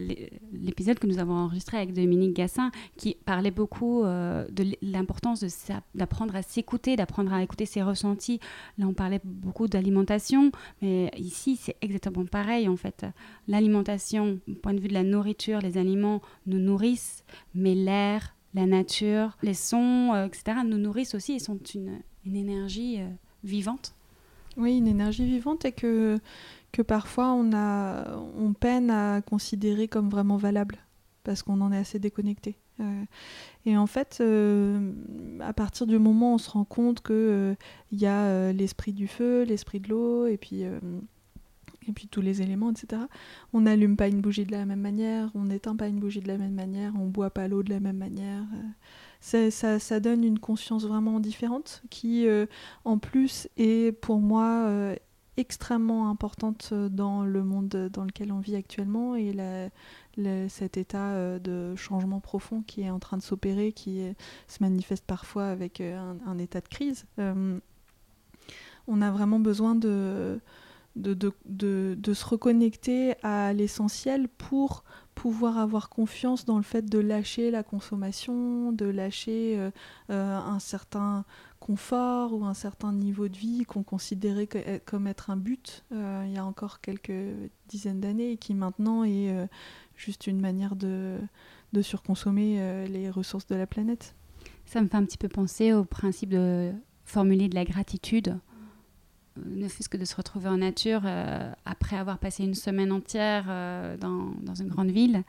[0.54, 5.44] l'épisode que nous avons enregistré avec Dominique Gassin, qui parlait beaucoup euh, de l'importance
[5.96, 8.40] d'apprendre à s'écouter, d'apprendre à écouter ses ressentis.
[8.78, 13.06] Là, on parlait beaucoup d'alimentation, mais ici, c'est exactement pareil en fait.
[13.50, 19.38] L'alimentation, point de vue de la nourriture, les aliments nous nourrissent, mais l'air, la nature,
[19.44, 23.00] les sons, euh, etc., nous nourrissent aussi et sont une, une énergie
[23.44, 23.94] vivante.
[24.58, 26.20] Oui, une énergie vivante et que
[26.72, 30.78] que parfois on, a, on peine à considérer comme vraiment valable
[31.24, 32.58] parce qu'on en est assez déconnecté.
[32.80, 33.04] Euh,
[33.66, 34.92] et en fait, euh,
[35.40, 37.56] à partir du moment où on se rend compte qu'il euh,
[37.92, 40.64] y a l'esprit du feu, l'esprit de l'eau, et puis
[41.88, 43.04] et puis tous les éléments, etc.
[43.54, 46.28] On n'allume pas une bougie de la même manière, on n'éteint pas une bougie de
[46.28, 48.44] la même manière, on boit pas l'eau de la même manière.
[49.20, 52.28] Ça, ça, donne une conscience vraiment différente qui,
[52.86, 54.96] en plus, est pour moi
[55.38, 59.34] extrêmement importante dans le monde dans lequel on vit actuellement et
[60.50, 64.04] cet état euh, de changement profond qui est en train de s'opérer, qui
[64.48, 67.06] se manifeste parfois avec euh, un, état de crise.
[67.20, 67.60] Euh,
[68.88, 70.42] on a vraiment besoin de,
[70.96, 74.84] de se reconnecter à l'essentiel pour
[75.16, 79.72] pouvoir avoir confiance dans le fait de lâcher la consommation, de lâcher
[80.10, 81.26] un certain
[81.62, 84.50] confort ou un certain niveau de vie qu'on considérait
[84.86, 87.14] comme être un but il y a encore quelques
[87.70, 89.48] dizaines d'années et qui maintenant est
[90.02, 91.20] juste une manière de,
[91.82, 94.16] surconsommer euh, les ressources de la planète.
[94.66, 96.72] Ça me fait un petit peu penser au principe de
[97.06, 98.38] formuler de la gratitude,
[99.38, 102.92] euh, ne fût-ce que de se retrouver en nature euh, après avoir passé une semaine
[102.92, 103.46] entière
[104.00, 105.24] dans, dans, une grande ville,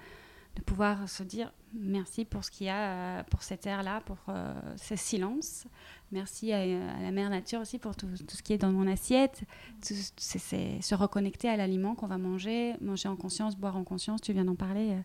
[0.56, 4.18] de pouvoir se dire merci pour ce qu'il y a, pour cette air-là, pour
[4.76, 5.66] ce silence.
[6.12, 9.42] Merci à, la mère nature aussi pour tout, tout, ce qui est dans mon assiette.
[9.80, 14.20] C'est se reconnecter à l'aliment qu'on va manger, manger en conscience, boire en conscience.
[14.20, 14.90] Tu viens d'en parler.
[14.90, 15.00] Euh,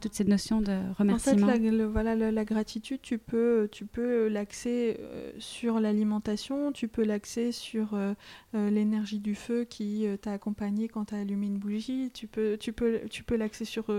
[0.00, 1.46] toute cette notion de remerciement.
[1.46, 6.88] En fait, la, voilà, la, gratitude, tu peux, tu peux l'axer euh, sur l'alimentation, tu
[6.88, 8.12] peux l'axer sur euh,
[8.52, 12.72] l'énergie du feu qui t'a accompagné quand tu as allumé une bougie, tu peux, tu
[12.72, 13.94] peux, tu peux l'axer sur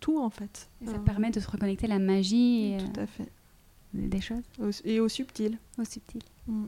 [0.00, 0.70] tout en fait.
[0.80, 2.78] Et ça permet de se reconnecter à la magie.
[2.78, 3.30] Tout à fait
[3.96, 4.42] des choses.
[4.84, 5.58] Et au subtil.
[5.78, 6.20] Au subtil.
[6.46, 6.66] Mm.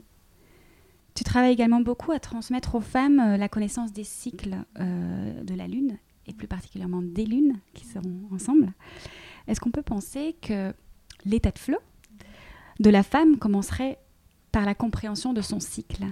[1.15, 5.55] Tu travailles également beaucoup à transmettre aux femmes euh, la connaissance des cycles euh, de
[5.55, 8.73] la Lune, et plus particulièrement des lunes qui seront ensemble.
[9.49, 10.73] Est-ce qu'on peut penser que
[11.25, 11.79] l'état de flot
[12.79, 13.99] de la femme commencerait
[14.53, 16.05] par la compréhension de son cycle?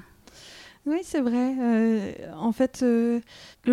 [0.86, 1.54] Oui, c'est vrai.
[1.60, 3.22] Euh, en fait, le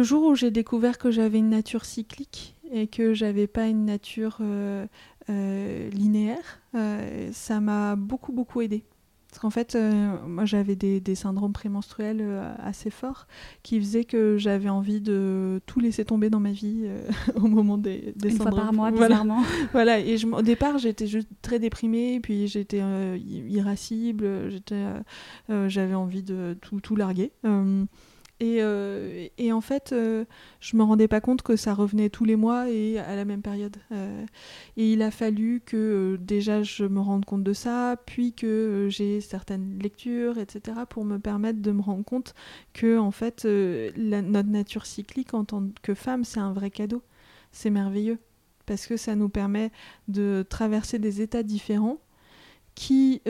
[0.03, 4.37] jour où j'ai découvert que j'avais une nature cyclique et que j'avais pas une nature
[4.41, 4.87] euh,
[5.29, 8.83] linéaire, euh, ça m'a beaucoup beaucoup aidé.
[9.29, 12.23] Parce qu'en fait, euh, moi j'avais des, syndromes prémenstruels
[12.59, 13.25] assez forts
[13.63, 16.85] qui faisaient que j'avais envie de tout laisser tomber dans ma vie
[17.35, 18.53] au moment des, des Une syndromes.
[18.53, 19.07] Fois par mois, voilà.
[19.07, 19.43] bizarrement.
[19.71, 22.83] voilà, et je, au départ j'étais juste très déprimée, puis j'étais
[23.49, 24.51] irascible,
[25.49, 27.31] j'avais envie de tout, tout larguer.
[28.43, 30.25] Euh, et, en fait, euh,
[30.59, 33.41] je me rendais pas compte que ça revenait tous les mois et à la même
[33.41, 33.77] période.
[33.91, 34.25] Euh,
[34.77, 39.21] et il a fallu que déjà je me rende compte de ça, puis que j'ai
[39.21, 42.33] certaines lectures, etc., pour me permettre de me rendre compte
[42.73, 47.01] que en fait, notre nature cyclique en tant que femme, c'est un vrai cadeau.
[47.51, 48.17] C'est merveilleux
[48.65, 49.71] parce que ça nous permet
[50.07, 51.99] de traverser des états différents
[52.75, 53.21] qui,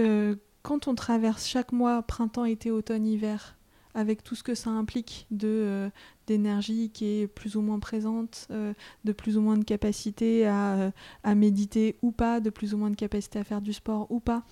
[0.61, 3.57] quand on traverse chaque mois, printemps, été, automne, hiver,
[3.93, 5.89] avec tout ce que ça implique de euh,
[6.27, 10.75] d'énergie qui est plus ou moins présente, euh, de plus ou moins de capacité à,
[10.75, 10.91] euh,
[11.23, 14.19] à, méditer ou pas, de plus ou moins de capacité à faire du sport ou
[14.19, 14.43] pas,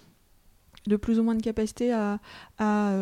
[0.88, 2.20] de plus ou moins de capacité à,
[2.58, 2.94] à,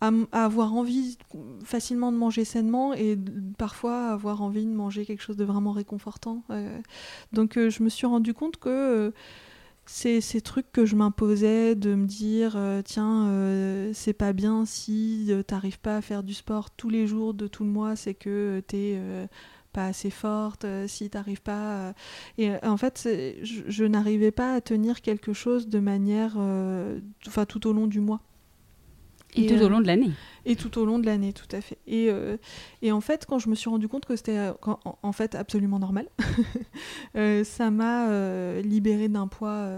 [0.00, 1.16] à, avoir envie
[1.64, 3.18] facilement de manger sainement et
[3.56, 6.42] parfois avoir envie de manger quelque chose de vraiment réconfortant.
[7.32, 9.12] donc je me suis rendu compte que
[9.86, 15.26] ces trucs que je m'imposais de me dire euh, tiens euh, c'est pas bien si
[15.30, 18.14] euh, t'arrives pas à faire du sport tous les jours de tout le mois c'est
[18.14, 19.00] que t'es
[19.72, 21.94] pas assez forte si t'arrives pas
[22.38, 23.08] et en fait
[23.42, 26.36] je, je n'arrivais pas à tenir quelque chose de manière
[27.26, 28.20] enfin tout au long du mois
[29.36, 30.10] et, tout au long de l'année
[30.46, 31.76] et tout au long de l'année, tout à fait.
[31.86, 32.36] Et, euh,
[32.80, 34.52] et, en fait, quand je me suis rendu compte que c'était euh,
[35.02, 36.06] en, fait absolument normal,
[37.16, 38.06] euh, ça m'a
[38.62, 39.68] libéré d'un poids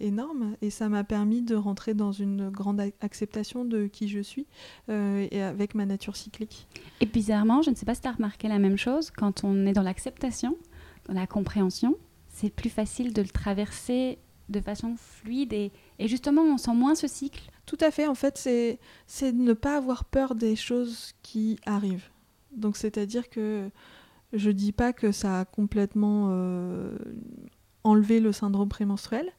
[0.00, 4.46] énorme et ça m'a permis de rentrer dans une grande acceptation de qui je suis
[4.88, 6.68] et avec ma nature cyclique.
[7.00, 9.66] Et bizarrement, je ne sais pas si tu as remarqué la même chose, quand on
[9.66, 10.56] est dans l'acceptation,
[11.06, 11.96] dans la compréhension,
[12.28, 14.18] c'est plus facile de le traverser
[14.50, 18.14] de façon fluide et, et justement on sent moins ce cycle tout à fait, en
[18.14, 18.38] fait,
[19.06, 22.08] c'est ne pas avoir peur des choses qui arrivent.
[22.50, 23.68] Donc, c'est-à-dire que
[24.32, 26.96] je dis pas que ça a complètement euh,
[27.84, 29.30] enlevé le syndrome prémenstruel,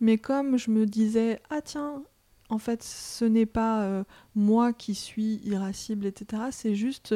[0.00, 2.02] mais comme je me disais, ah tiens,
[2.48, 4.02] en fait, ce n'est pas euh,
[4.34, 6.42] moi qui suis irascible, etc.
[6.50, 7.14] C'est juste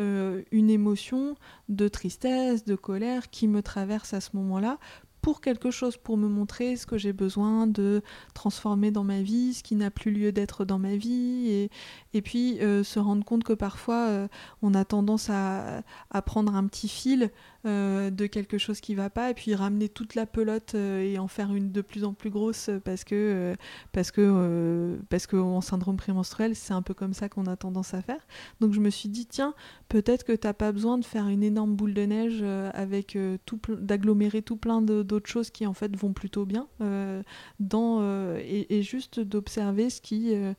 [0.00, 1.36] euh, une émotion
[1.68, 4.78] de tristesse, de colère qui me traverse à ce moment-là
[5.20, 8.02] pour quelque chose, pour me montrer ce que j'ai besoin de
[8.34, 11.70] transformer dans ma vie, ce qui n'a plus lieu d'être dans ma vie, et,
[12.14, 14.28] et puis euh, se rendre compte que parfois euh,
[14.62, 17.30] on a tendance à, à, prendre un petit fil
[17.66, 21.28] euh, de quelque chose qui va pas, et puis ramener toute la pelote et en
[21.28, 23.56] faire une de plus en plus grosse parce que
[23.92, 27.94] parce que parce que en syndrome prémenstruel c'est un peu comme ça qu'on a tendance
[27.94, 28.20] à faire.
[28.60, 29.54] Donc je me suis dit tiens
[29.88, 32.42] peut-être que t'as pas besoin de faire une énorme boule de neige
[32.74, 37.22] avec tout d'agglomérer tout plein de d'autres choses qui en fait vont plutôt bien euh,
[37.58, 40.52] dans, euh, et, juste d'observer ce qui euh,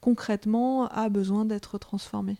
[0.00, 2.36] concrètement a besoin d'être transformé.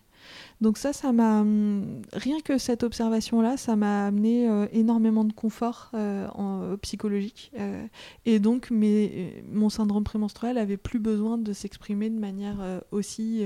[0.61, 5.91] Donc ça, ça m'a hum, rien que cette observation-là, ça m'a amené énormément de confort
[5.93, 7.53] en, psychologique
[8.25, 12.57] et donc mon syndrome prémenstruel avait plus besoin de s'exprimer de manière
[12.91, 13.45] aussi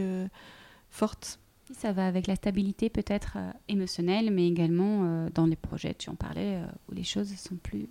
[0.91, 1.41] forte.
[1.73, 6.61] Ça va avec la stabilité peut-être émotionnelle, mais également dans les projets, tu en parlais,
[6.89, 7.89] où les choses sont plus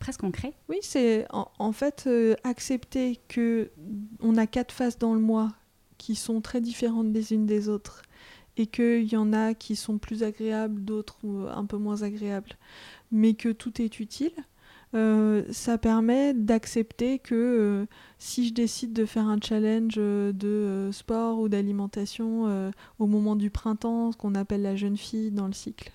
[0.00, 0.54] presque concret.
[0.68, 3.70] Oui, c'est en, fait euh, accepter que
[4.18, 5.52] on a quatre phases dans le mois
[5.98, 8.02] qui sont très différentes des unes des autres
[8.56, 11.16] et qu'il y en a qui sont plus agréables, d'autres
[11.54, 12.56] un peu moins agréables,
[13.12, 14.32] mais que tout est utile
[14.92, 17.86] euh, ça permet d'accepter que euh,
[18.18, 23.50] si je décide de faire un challenge euh, de sport ou d'alimentation au moment du
[23.50, 25.92] printemps, ce qu'on appelle la jeune fille dans le cycle,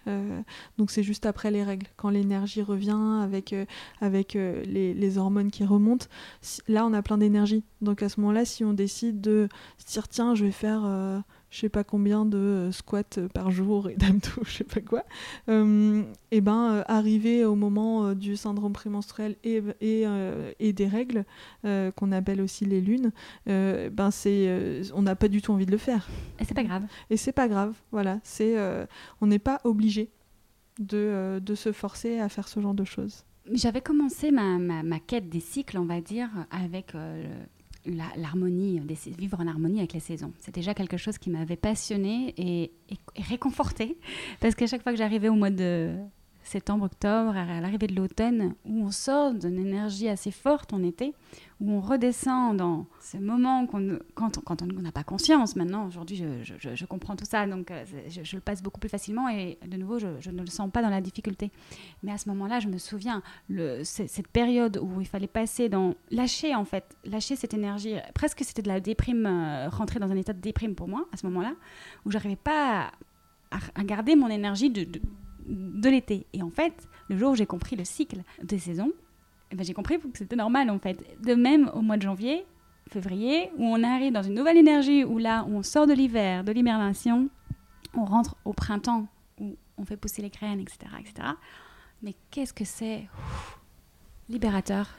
[0.77, 3.53] donc c'est juste après les règles, quand l'énergie revient avec,
[4.01, 6.08] avec les, hormones qui remontent,
[6.67, 7.63] là on a plein d'énergie.
[7.81, 9.47] Donc à ce moment-là, si on décide de
[9.88, 11.23] dire tiens, je vais faire
[11.56, 14.82] je sais pas combien de euh, squats euh, par jour et d'abdos, je sais pas
[14.82, 15.06] quoi,
[15.48, 20.04] euh, et ben arriver au moment du syndrome prémenstruel et, et,
[20.60, 21.24] et des règles
[21.63, 23.12] qu'on appelle aussi les lunes,
[23.46, 26.10] ben c'est on n'a pas du tout envie de le faire.
[26.39, 26.84] Et c'est pas grave.
[27.10, 28.56] Et c'est pas grave, voilà, c'est
[29.22, 30.10] on n'est pas obligé
[30.80, 33.24] de, de se forcer à faire ce genre de choses.
[33.52, 36.94] J'avais commencé ma, ma, ma, quête des cycles, on va dire, avec
[37.86, 38.82] l'harmonie,
[39.17, 40.34] vivre en harmonie avec les saisons.
[40.39, 43.98] C'est déjà quelque chose qui m'avait passionné et, et, réconforté
[44.39, 45.95] parce qu'à chaque fois que j'arrivais au mois de
[46.45, 51.13] septembre, octobre, à l'arrivée de l'automne, où on sort d'une énergie assez forte en été,
[51.60, 55.55] où on redescend dans ce moment qu'on, quand, quand on n'a pas conscience.
[55.55, 59.27] Maintenant, aujourd'hui, je, je, comprends tout ça, donc euh, je, le passe beaucoup plus facilement
[59.29, 61.51] et de nouveau, je, ne le sens pas dans la difficulté.
[62.03, 65.95] Mais à ce moment-là, je me souviens, le, cette période où il fallait passer dans...
[66.12, 67.95] Lâcher, en fait, lâcher cette énergie.
[68.13, 71.17] Presque c'était de la déprime, euh, rentrer dans un état de déprime pour moi, à
[71.17, 71.53] ce moment-là,
[72.05, 72.91] où j'arrivais pas
[73.51, 74.99] à, garder mon énergie de
[75.47, 76.25] l'été.
[76.34, 78.91] Et en fait, le jour où j'ai compris le cycle des saisons,
[79.51, 81.03] eh ben, j'ai compris que c'était normal en fait.
[81.23, 82.45] De même au mois de janvier,
[82.89, 86.51] février, où on arrive dans une nouvelle énergie, où là, on sort de l'hiver, de
[86.51, 87.29] l'hibernation,
[87.93, 89.08] on rentre au printemps,
[89.39, 90.79] où on fait pousser les graines, etc.
[90.99, 91.29] etc.
[92.01, 93.08] Mais qu'est-ce que c'est
[94.29, 94.89] libérateur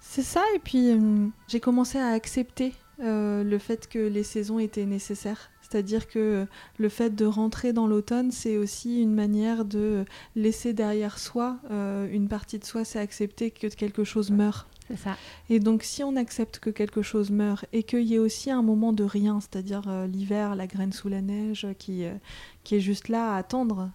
[0.00, 4.86] C'est ça, et puis euh, j'ai commencé à accepter le fait que les saisons étaient
[4.86, 5.50] nécessaires.
[5.74, 6.46] C'est-à-dire que
[6.78, 10.04] le fait de rentrer dans l'automne, c'est aussi une manière de
[10.36, 14.68] laisser derrière soi euh, une partie de soi, c'est accepter que quelque chose meurt.
[14.88, 15.16] C'est ça.
[15.48, 18.62] Et donc, si on accepte que quelque chose meurt et qu'il y ait aussi un
[18.62, 22.14] moment de rien, c'est-à-dire euh, l'hiver, la graine sous la neige, qui, euh,
[22.62, 23.90] qui est juste là à attendre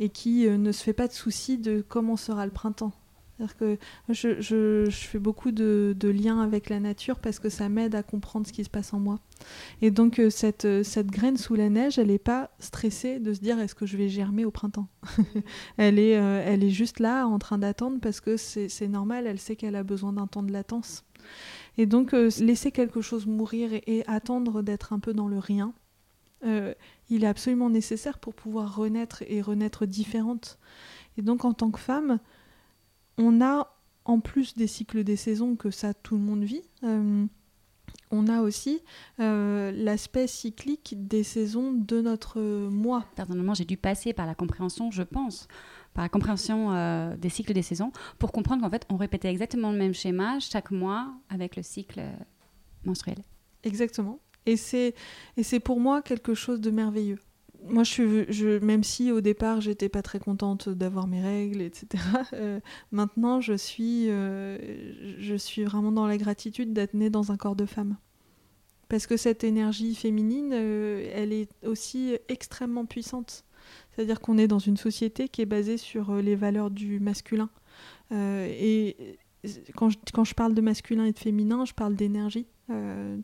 [0.00, 2.92] et qui ne se fait pas de soucis de comment sera le printemps
[3.46, 8.02] que je, je, fais beaucoup de, liens avec la nature parce que ça m'aide à
[8.02, 9.20] comprendre ce qui se passe en moi.
[9.80, 13.32] Et donc euh, cette, euh, cette graine sous la neige, elle n'est pas stressée de
[13.32, 14.88] se dire est-ce que je vais germer au printemps.
[15.76, 19.38] elle, est, euh, elle est juste là en train d'attendre parce que c'est normal, elle
[19.38, 21.04] sait qu'elle a besoin d'un temps de latence.
[21.76, 25.72] Et donc laisser quelque chose mourir et, attendre d'être un peu dans le rien,
[26.42, 30.58] il est absolument nécessaire pour pouvoir renaître et renaître différente.
[31.18, 32.18] Et donc en tant que femme,
[33.18, 37.26] on a, en plus des cycles des saisons que ça tout le monde vit, euh,
[38.10, 38.80] on a aussi
[39.20, 43.04] euh, l'aspect cyclique des saisons de notre mois.
[43.16, 45.46] Personnellement, j'ai dû passer par la compréhension, je pense,
[45.92, 49.72] par la compréhension euh, des cycles des saisons, pour comprendre qu'en fait, on répétait exactement
[49.72, 52.00] le même schéma chaque mois avec le cycle
[52.84, 53.18] menstruel.
[53.64, 54.20] Exactement.
[54.46, 57.18] Et c'est pour moi quelque chose de merveilleux
[57.66, 62.02] moi, je même si au départ, j'étais pas très contente d'avoir mes règles, etc.
[62.34, 62.60] Euh,
[62.92, 64.58] maintenant, je suis, euh,
[65.18, 67.96] je suis vraiment dans la gratitude d'être née dans un corps de femme.
[68.88, 73.44] Parce que cette énergie féminine, euh, elle est aussi extrêmement puissante.
[73.90, 77.50] C'est-à-dire qu'on est dans une société qui est basée sur les valeurs du masculin.
[78.12, 79.18] et
[79.74, 82.46] quand, je, quand je parle de masculin et de féminin, je parle d'énergie.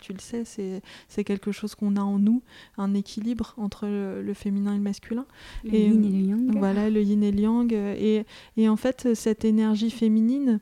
[0.00, 2.42] Tu le sais, c'est quelque chose qu'on a en nous,
[2.78, 5.26] un équilibre entre le, féminin et le masculin.
[5.64, 6.58] Le yin et le yang.
[6.58, 7.72] Voilà, le yin et le yang.
[7.72, 8.24] Et,
[8.56, 10.60] et en fait, cette énergie féminine,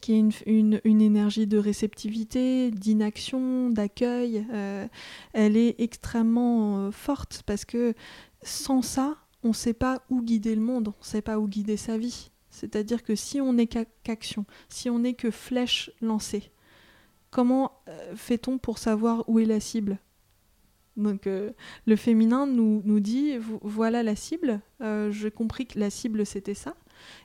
[0.00, 4.46] qui est une, une, énergie de réceptivité, d'inaction, d'accueil.
[4.52, 4.86] Euh,
[5.32, 7.94] elle est extrêmement euh, forte parce que
[8.42, 11.48] sans ça, on ne sait pas où guider le monde, on ne sait pas où
[11.48, 12.30] guider sa vie.
[12.50, 16.50] C'est-à-dire que si on n'est qu'action, si on n'est que flèche lancée,
[17.30, 19.98] comment euh, fait-on pour savoir où est la cible?
[20.96, 26.74] Donc le féminin nous, dit voilà la cible, j'ai compris que la cible c'était ça,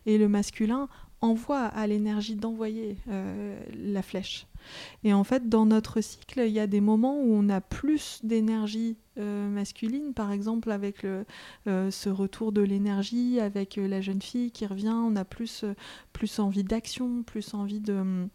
[0.06, 0.88] et le masculin
[1.22, 4.47] envoie à l'énergie d'envoyer euh, la flèche.
[5.03, 8.20] Et en fait, dans notre cycle, il y a des moments où on a plus
[8.24, 11.24] d'énergie euh, masculine, par exemple avec euh,
[11.66, 15.66] ce retour de l'énergie, avec la jeune fille qui revient, on a plus,
[16.14, 18.28] plus envie d'action, plus envie de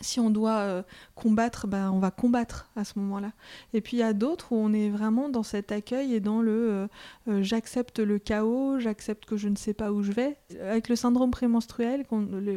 [0.00, 0.82] si on doit euh,
[1.14, 3.32] combattre, ben, on va combattre à ce moment-là.
[3.74, 6.40] Et puis il y a d'autres où on est vraiment dans cet accueil et dans
[6.40, 6.86] le euh,
[7.28, 10.38] euh, j'accepte le chaos, j'accepte que je ne sais pas où je vais.
[10.60, 12.04] Avec le syndrome prémenstruel,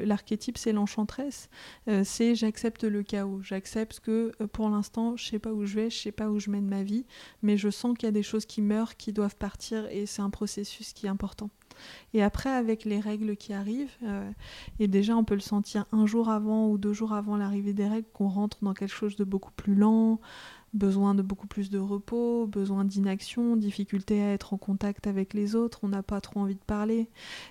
[0.05, 1.49] l'archétype c'est l'enchantresse,
[2.03, 5.97] c'est j'accepte le chaos, j'accepte que pour l'instant je sais pas où je vais, je
[5.97, 7.05] sais pas où je mène ma vie,
[7.41, 10.21] mais je sens qu'il y a des choses qui meurent, qui doivent partir et c'est
[10.21, 11.49] un processus qui est important.
[12.13, 14.29] Et après, avec les règles qui arrivent, euh,
[14.79, 17.87] et déjà on peut le sentir un jour avant ou deux jours avant l'arrivée des
[17.87, 20.19] règles, qu'on rentre dans quelque chose de beaucoup plus lent,
[20.73, 25.55] besoin de beaucoup plus de repos, besoin d'inaction, difficulté à être en contact avec les
[25.55, 27.07] autres, on n'a pas trop envie de parler.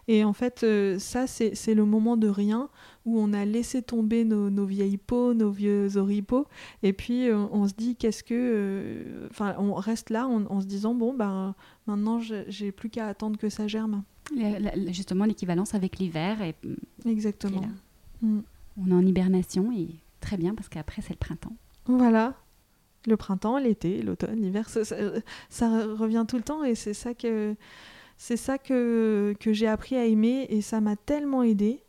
[0.09, 2.69] Et en fait, euh, ça, c'est le moment de rien
[3.05, 6.47] où on a laissé tomber nos, vieilles peaux, nos vieux oripeaux,
[6.83, 9.27] et puis euh, on se dit qu'est-ce que...
[9.31, 11.55] Enfin, on reste là en, se disant, bon, ben
[11.87, 14.03] maintenant, j'ai plus qu'à attendre que ça germe
[14.89, 16.43] justement l'équivalence avec l'hiver.
[16.43, 16.55] Et,
[17.05, 17.63] Exactement.
[18.23, 18.41] Mm.
[18.81, 19.89] On est en hibernation et
[20.21, 21.57] très bien parce qu'après c'est le printemps.
[21.87, 22.35] Voilà.
[23.07, 24.85] Le printemps, l'été, l'automne, l'hiver, ça,
[25.95, 27.57] revient tout le temps et c'est ça que
[28.17, 31.83] c'est ça que, que j'ai appris à aimer et ça m'a tellement aidé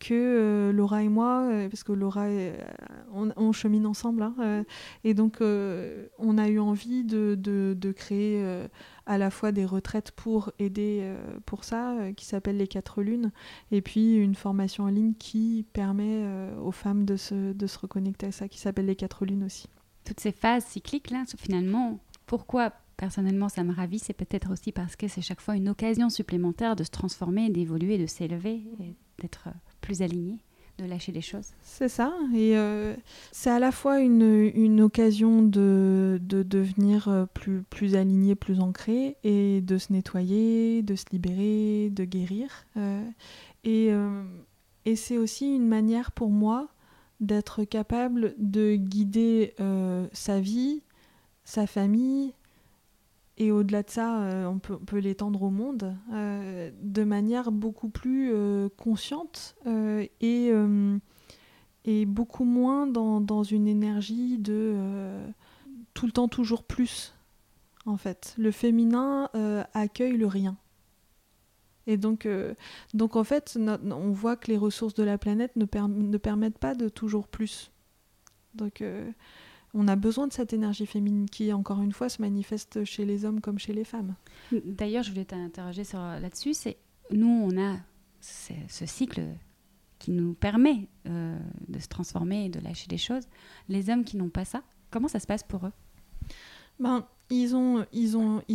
[0.00, 2.56] que euh, Laura et moi, euh, parce que Laura, euh,
[3.14, 4.64] on, chemine ensemble, hein,
[5.04, 8.42] et donc on a eu envie de, de, de créer
[9.06, 11.04] à la fois des retraites pour aider
[11.44, 13.32] pour ça, qui s'appelle les quatre lunes,
[13.70, 16.24] et puis une formation en ligne qui permet
[16.62, 19.68] aux femmes de se, de se reconnecter à ça, qui s'appelle les quatre lunes aussi.
[20.04, 24.94] Toutes ces phases cycliques, là, finalement, pourquoi personnellement ça me ravit, c'est peut-être aussi parce
[24.94, 28.62] que c'est chaque fois une occasion supplémentaire de se transformer, d'évoluer, de s'élever,
[29.18, 29.48] d'être
[29.80, 30.38] plus aligné
[30.80, 31.48] de lâcher les choses.
[31.62, 32.94] C'est ça, et euh,
[33.32, 39.16] c'est à la fois une, occasion de, de devenir euh, plus, plus aligné, plus ancré,
[39.22, 42.48] et de se nettoyer, de se libérer, de guérir.
[42.76, 43.02] Euh,
[43.64, 43.90] et,
[44.86, 46.68] et c'est aussi une manière pour moi
[47.20, 49.54] d'être capable de guider
[50.12, 50.82] sa vie,
[51.44, 52.32] sa famille,
[53.40, 58.32] et au-delà de ça, euh, on peut, l'étendre au monde euh, de manière beaucoup plus
[58.34, 59.56] euh, consciente
[60.20, 60.52] et,
[61.86, 64.76] et, beaucoup moins dans, dans, une énergie de
[65.94, 67.14] tout le temps toujours plus.
[67.86, 69.30] En fait, le féminin
[69.72, 70.58] accueille le rien.
[71.86, 72.28] Et donc,
[72.94, 76.74] donc en fait, on voit que les ressources de la planète ne, ne permettent pas
[76.74, 77.70] de toujours plus.
[78.54, 78.82] Donc
[79.74, 83.24] on a besoin de cette énergie féminine qui, encore une fois, se manifeste chez les
[83.24, 84.14] hommes comme chez les femmes.
[84.52, 86.54] D'ailleurs, je voulais t'interroger là-dessus.
[86.54, 86.76] C'est
[87.10, 87.76] nous, on a
[88.20, 89.22] ce cycle
[89.98, 93.28] qui nous permet euh, de se transformer et de lâcher des choses.
[93.68, 95.72] Les hommes qui n'ont pas ça, comment ça se passe pour eux?
[96.80, 97.84] Ben, ils ont,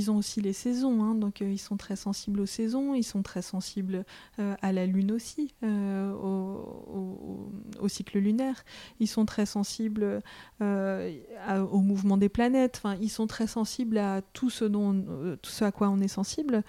[0.10, 3.42] aussi les saisons, hein, donc euh, ils sont très sensibles aux saisons, ils sont très
[3.42, 4.06] sensibles
[4.40, 8.66] euh, à la lune aussi, euh, au, cycle lunaire,
[9.00, 10.22] ils sont très sensibles
[10.60, 16.00] au mouvement des planètes, enfin, ils sont très sensibles à tout ce, à quoi on
[16.00, 16.64] est sensible,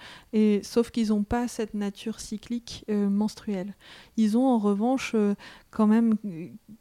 [0.63, 3.75] sauf qu'ils n'ont pas cette nature cyclique menstruelle.
[4.15, 5.15] Ils ont en revanche
[5.71, 6.15] quand même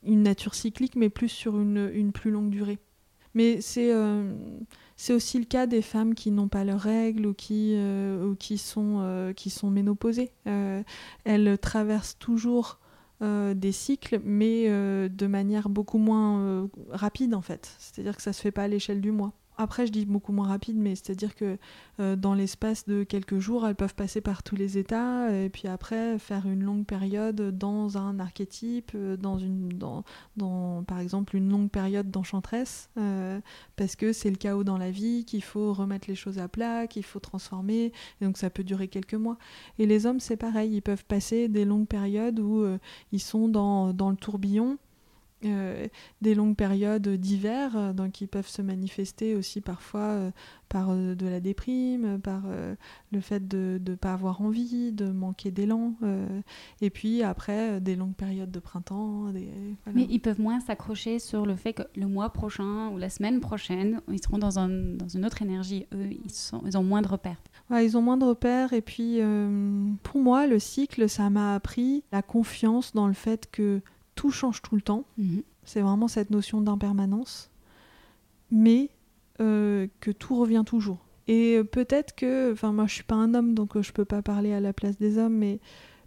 [0.05, 2.79] une nature cyclique, mais plus sur une, une plus longue durée.
[3.35, 3.93] Mais c'est
[4.97, 8.35] c'est aussi le cas des femmes qui n'ont pas leurs règles ou qui, euh, ou
[8.35, 10.33] qui, sont, euh, qui sont ménopausées.
[10.47, 10.83] Euh,
[11.25, 12.81] elles traversent toujours
[13.21, 17.75] des cycles, mais de manière beaucoup moins rapide en fait.
[17.79, 19.33] C'est-à-dire que ça se fait pas à l'échelle du mois.
[19.59, 21.57] Après, je dis beaucoup moins rapide, mais c'est-à-dire que
[21.99, 25.67] euh, dans l'espace de quelques jours, elles peuvent passer par tous les états et puis
[25.67, 30.05] après faire une longue période dans un archétype, euh, dans une, dans,
[30.85, 33.41] par exemple une longue période d'enchantresse, euh,
[33.77, 36.87] parce que c'est le chaos dans la vie, qu'il faut remettre les choses à plat,
[36.87, 39.39] qu'il faut transformer, et donc ça peut durer quelques mois.
[39.79, 42.67] Et les hommes, c'est pareil, ils peuvent passer des longues périodes où
[43.13, 44.79] ils sont dans, dans le tourbillon
[45.47, 45.87] euh,
[46.21, 50.31] des longues périodes d'hiver, euh, donc qui peuvent se manifester aussi parfois euh,
[50.69, 52.43] par de la déprime, par
[53.13, 55.95] le fait de ne pas avoir envie, de manquer d'élan,
[56.81, 59.27] et puis après des longues périodes de printemps.
[59.95, 63.39] Mais ils peuvent moins s'accrocher sur le fait que le mois prochain ou la semaine
[63.39, 65.87] prochaine, ils seront dans, un, dans une autre énergie.
[65.95, 67.41] Eux, ils, sont, ils ont moins de repères.
[67.71, 69.21] ils ont moins de repères, et puis
[70.03, 73.83] pour moi, le cycle, ça m'a appris la confiance dans le fait que
[74.17, 75.05] tout change tout le temps.
[75.19, 75.43] Mhm.
[75.65, 77.51] C'est vraiment cette notion d'impermanence.
[78.51, 78.91] Mais
[79.41, 80.99] euh, que tout revient toujours.
[81.29, 84.23] Et peut-être que, enfin moi je suis pas un homme donc euh, je peux pas
[84.23, 85.61] parler à la place des hommes, mais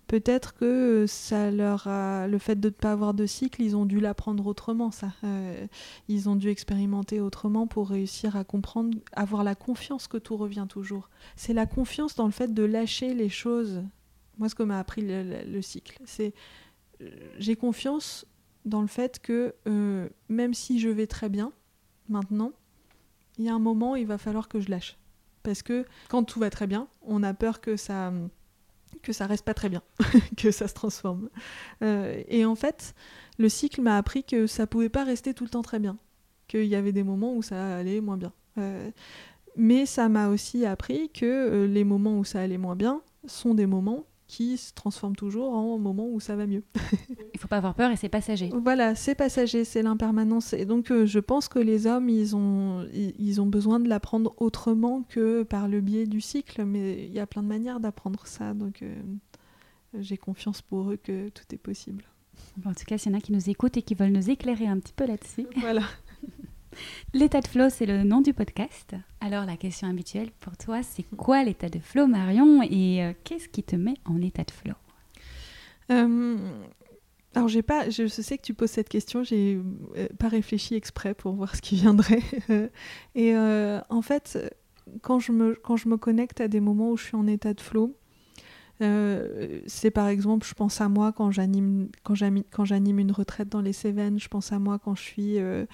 [0.08, 3.86] peut-être que ça leur a, le fait de ne pas avoir de cycle, ils ont
[3.86, 5.12] dû l'apprendre autrement ça.
[5.24, 5.68] Euh,
[6.08, 10.66] ils ont dû expérimenter autrement pour réussir à comprendre, avoir la confiance que tout revient
[10.68, 11.10] toujours.
[11.36, 13.84] C'est la confiance dans le fait de lâcher les choses.
[14.38, 16.34] Moi ce que m'a appris le cycle, c'est
[17.38, 18.26] j'ai confiance
[18.66, 21.52] dans le fait que euh, même si je vais très bien
[22.08, 22.52] maintenant,
[23.38, 24.98] il y a un moment il va falloir que je lâche.
[25.44, 28.14] Parce que quand tout va très bien, on a peur que ça
[29.04, 29.84] que ça reste pas très bien,
[30.38, 31.30] que ça se transforme.
[31.84, 32.96] Euh, et en fait,
[33.38, 35.98] le cycle m'a appris que ça pouvait pas rester tout le temps très bien,
[36.48, 38.34] qu'il y avait des moments où ça allait moins bien.
[38.58, 38.90] Euh,
[39.56, 43.68] mais ça m'a aussi appris que les moments où ça allait moins bien sont des
[43.68, 46.64] moments qui se transforme toujours en moment où ça va mieux.
[47.34, 48.52] Il faut pas avoir peur et c'est passager.
[48.64, 50.54] Voilà, c'est passager, c'est l'impermanence.
[50.54, 54.36] Et donc euh, je pense que les hommes, ils ont, ils, ont besoin de l'apprendre
[54.38, 58.28] autrement que par le biais du cycle, mais il y a plein de manières d'apprendre
[58.28, 58.54] ça.
[58.54, 58.96] Donc euh,
[59.98, 62.04] j'ai confiance pour eux que tout est possible.
[62.64, 64.68] en tout cas, s'il y en a qui nous écoutent et qui veulent nous éclairer
[64.68, 65.48] un petit peu là-dessus.
[65.58, 65.82] Voilà.
[67.14, 68.96] L'état de flow, c'est le nom du podcast.
[69.22, 73.50] Alors la question habituelle pour toi, c'est quoi l'état de flow, Marion Et euh, qu'est-ce
[73.50, 74.76] qui te met en état de flow?
[75.92, 76.38] Euh,
[77.36, 79.60] Alors j'ai pas, je sais que tu poses cette question, j'ai
[79.98, 82.24] euh, pas réfléchi exprès pour voir ce qui viendrait.
[83.16, 84.38] Et en fait,
[85.02, 87.54] quand je, me, quand je me connecte à des moments où je suis en état
[87.54, 87.96] de flow,
[88.82, 93.62] euh, c'est par exemple, je pense à moi quand j'anime quand j'anime une retraite dans
[93.62, 95.66] les Cévennes, je pense à moi quand je suis euh,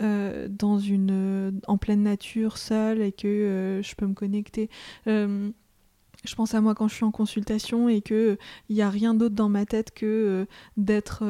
[0.00, 4.70] euh, dans une en pleine nature seule et que je peux me connecter.
[5.06, 8.38] je pense à moi quand je suis en consultation et que
[8.70, 10.46] il n'y a rien d'autre dans ma tête que
[10.78, 11.22] d'être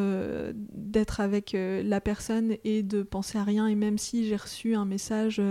[0.55, 4.85] d'être avec la personne et de penser à rien et même si j'ai reçu un
[4.85, 5.43] message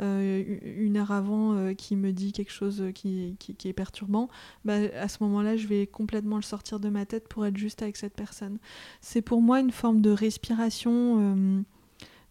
[0.00, 4.28] une heure avant euh, qui me dit quelque chose qui, qui, est perturbant,
[4.64, 7.82] bah, à ce moment-là, je vais complètement le sortir de ma tête pour être juste
[7.82, 8.58] avec cette personne.
[9.00, 11.62] C'est pour moi une forme de respiration, euh,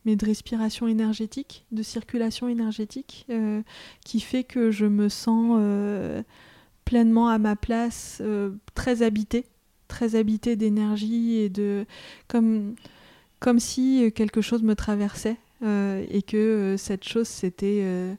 [0.06, 3.28] mais de respiration énergétique, de circulation énergétique,
[4.06, 5.60] qui fait que je me sens
[6.86, 8.22] pleinement à ma place,
[8.74, 9.46] très habitée,
[9.90, 11.86] très habitée d'énergie et de
[12.30, 12.76] comme
[13.40, 18.16] comme si quelque chose me traversait euh, et que euh, cette chose c'était euh,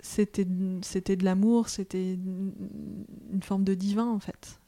[0.00, 0.46] c'était
[0.82, 4.58] c'était de l'amour c'était une forme de divin en fait.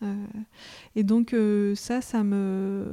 [0.94, 1.34] Et donc
[1.74, 2.84] ça ça me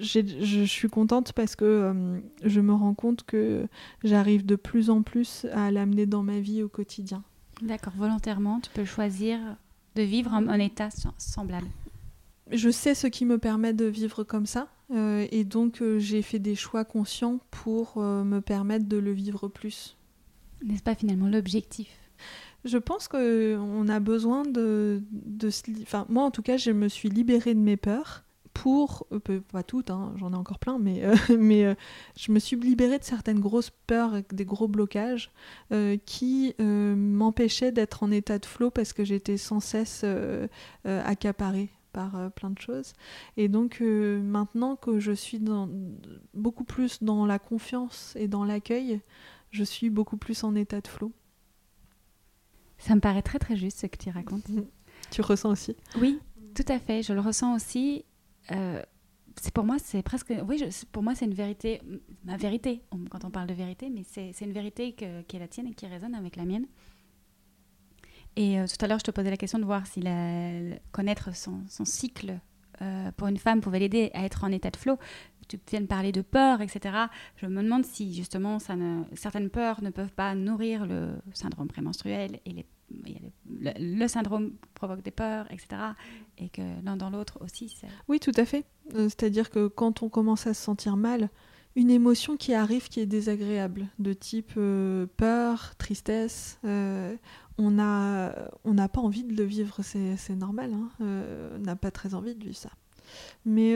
[0.00, 3.66] je suis contente parce que je me rends compte que
[4.04, 7.22] j'arrive de plus en plus à l'amener dans ma vie au quotidien.
[7.62, 9.38] D'accord volontairement tu peux choisir
[9.94, 11.68] de vivre en, en état semblable
[12.50, 16.22] je sais ce qui me permet de vivre comme ça euh, et donc euh, j'ai
[16.22, 19.96] fait des choix conscients pour euh, me permettre de le vivre plus.
[20.64, 21.88] N'est-ce pas finalement l'objectif?
[22.64, 25.50] Je pense qu'on a besoin de, de
[25.82, 28.22] enfin moi en tout cas je me suis libérée de mes peurs
[28.54, 29.06] pour,
[29.52, 31.02] pas toutes, hein, j'en ai encore plein, mais,
[31.38, 31.76] mais
[32.16, 35.30] je me suis libérée de certaines grosses peurs, des gros blocages
[36.06, 40.06] qui m'empêchaient d'être en état de flow parce que j'étais sans cesse
[40.84, 42.92] accaparée par euh, plein de choses.
[43.38, 45.66] Et donc euh, maintenant que je suis dans,
[46.34, 49.00] beaucoup plus dans la confiance et dans l'accueil,
[49.50, 51.10] je suis beaucoup plus en état de flot.
[52.76, 54.46] Ça me paraît très très juste ce que tu racontes.
[55.10, 56.20] tu ressens aussi Oui,
[56.54, 57.02] tout à fait.
[57.02, 58.04] Je le ressens aussi.
[58.50, 58.82] Euh,
[59.40, 60.34] c'est pour moi, c'est presque.
[60.46, 61.80] Oui, pour moi, c'est une vérité,
[62.24, 65.68] ma vérité, quand on parle de vérité, mais c'est une vérité qui est la tienne
[65.68, 66.66] et qui résonne avec la mienne.
[68.36, 70.02] Et euh, tout à l'heure, je te posais la question de voir si
[70.92, 72.38] connaître son, cycle
[72.82, 74.98] euh, pour une femme pouvait l'aider à être en état de flow.
[75.48, 76.94] tu viens de parler de peur, etc.
[77.36, 82.52] Je me demande si justement certaines peurs ne peuvent pas nourrir le syndrome prémenstruel et
[82.52, 82.66] les,
[83.78, 85.68] le, syndrome provoque des peurs, etc.
[86.38, 87.74] Et que l'un dans l'autre aussi.
[88.08, 88.64] Oui, tout à fait.
[88.94, 91.30] Euh, c'est-à-dire que quand on commence à se sentir mal,
[91.76, 97.14] une émotion qui arrive qui est désagréable, de type euh, peur, tristesse, euh,
[97.58, 102.14] on n'a on pas envie de le vivre, c'est normal, hein, on n'a pas très
[102.14, 102.70] envie de vivre ça.
[103.44, 103.74] Mais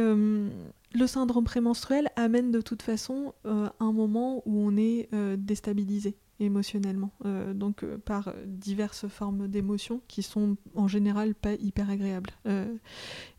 [0.92, 6.16] le syndrome prémenstruel amène de toute façon euh, un moment où on est euh, déstabilisé
[6.40, 12.30] émotionnellement, euh, donc par diverses formes d'émotions qui sont en général pas hyper agréables.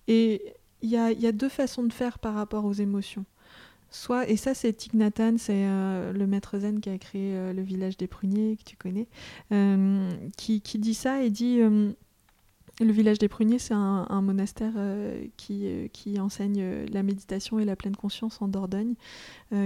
[0.07, 0.53] et
[0.84, 3.26] il y a, deux façons de faire par rapport aux émotions.
[3.92, 5.66] Soit, et ça c'est Thich Nhat c'est
[6.14, 9.08] le maître zen qui a créé le village des pruniers que tu connais,
[10.38, 11.60] qui, qui, dit ça et dit
[12.80, 17.59] le village des pruniers, c'est un, monastère euh, qui, euh, qui, enseigne euh, la méditation
[17.59, 18.95] et la pleine conscience en Dordogne,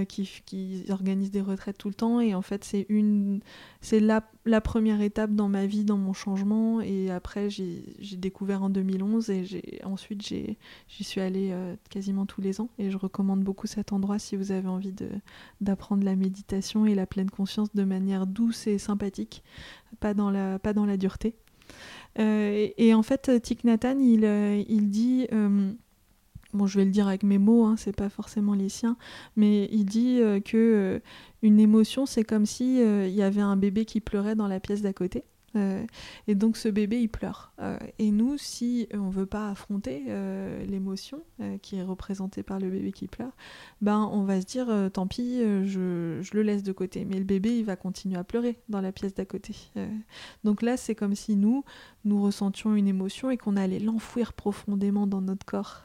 [0.08, 2.20] qui, organise des retraites tout le temps.
[2.20, 3.40] Et en fait, c'est une,
[3.80, 6.80] c'est la, la, première étape dans ma vie, dans mon changement.
[6.80, 7.84] Et après, j'ai,
[8.16, 10.56] découvert en 2011 et j'ai, ensuite j'y
[11.04, 11.54] suis allée
[11.88, 12.68] quasiment tous les ans.
[12.78, 14.94] Et je recommande beaucoup cet endroit si vous avez envie
[15.60, 19.44] d'apprendre la méditation et la pleine conscience de manière douce et sympathique,
[20.00, 21.36] pas dans la, pas dans la dureté.
[22.18, 25.72] Euh, et, en fait, Thich Nathan, il, euh, il dit euh,
[26.52, 28.96] bon, je vais le dire avec mes mots, hein, c'est pas forcément les siens,
[29.36, 31.00] mais il dit que
[31.42, 34.92] une émotion, c'est comme si y avait un bébé qui pleurait dans la pièce d'à
[34.92, 35.24] côté.
[35.56, 35.84] Euh,
[36.28, 37.52] et donc ce bébé, il pleure.
[37.60, 41.22] Euh, et nous, si on veut pas affronter euh, l'émotion
[41.62, 43.32] qui est représentée par le bébé qui pleure,
[43.80, 47.04] ben on va se dire tant pis, je, le laisse de côté.
[47.04, 49.54] Mais le bébé, il va continuer à pleurer dans la pièce d'à côté.
[50.44, 51.64] donc là, c'est comme si nous,
[52.04, 55.84] nous ressentions une émotion et qu'on allait l'enfouir profondément dans notre corps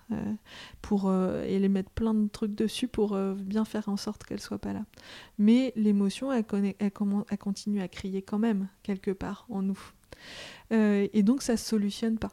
[0.82, 4.60] pour et les mettre plein de trucs dessus pour bien faire en sorte qu'elle soit
[4.60, 4.86] pas là.
[5.38, 6.46] Mais l'émotion, elle,
[7.38, 9.80] continue à crier quand même quelque part nous.
[10.72, 12.32] Euh, et donc ça se solutionne pas.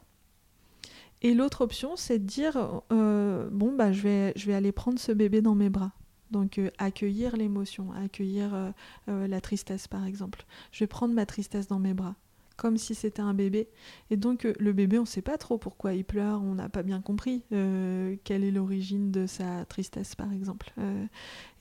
[1.21, 4.99] Et l'autre option, c'est de dire euh, bon bah je vais je vais aller prendre
[4.99, 5.91] ce bébé dans mes bras.
[6.31, 8.73] Donc euh, accueillir l'émotion, accueillir
[9.07, 10.45] la tristesse par exemple.
[10.71, 12.15] Je vais prendre ma tristesse dans mes bras
[12.59, 13.69] comme si c'était un bébé.
[14.11, 16.67] Et donc euh, le bébé, on ne sait pas trop pourquoi il pleure, on n'a
[16.67, 20.71] pas bien compris euh, quelle est l'origine de sa tristesse, par exemple.
[20.77, 21.05] Euh,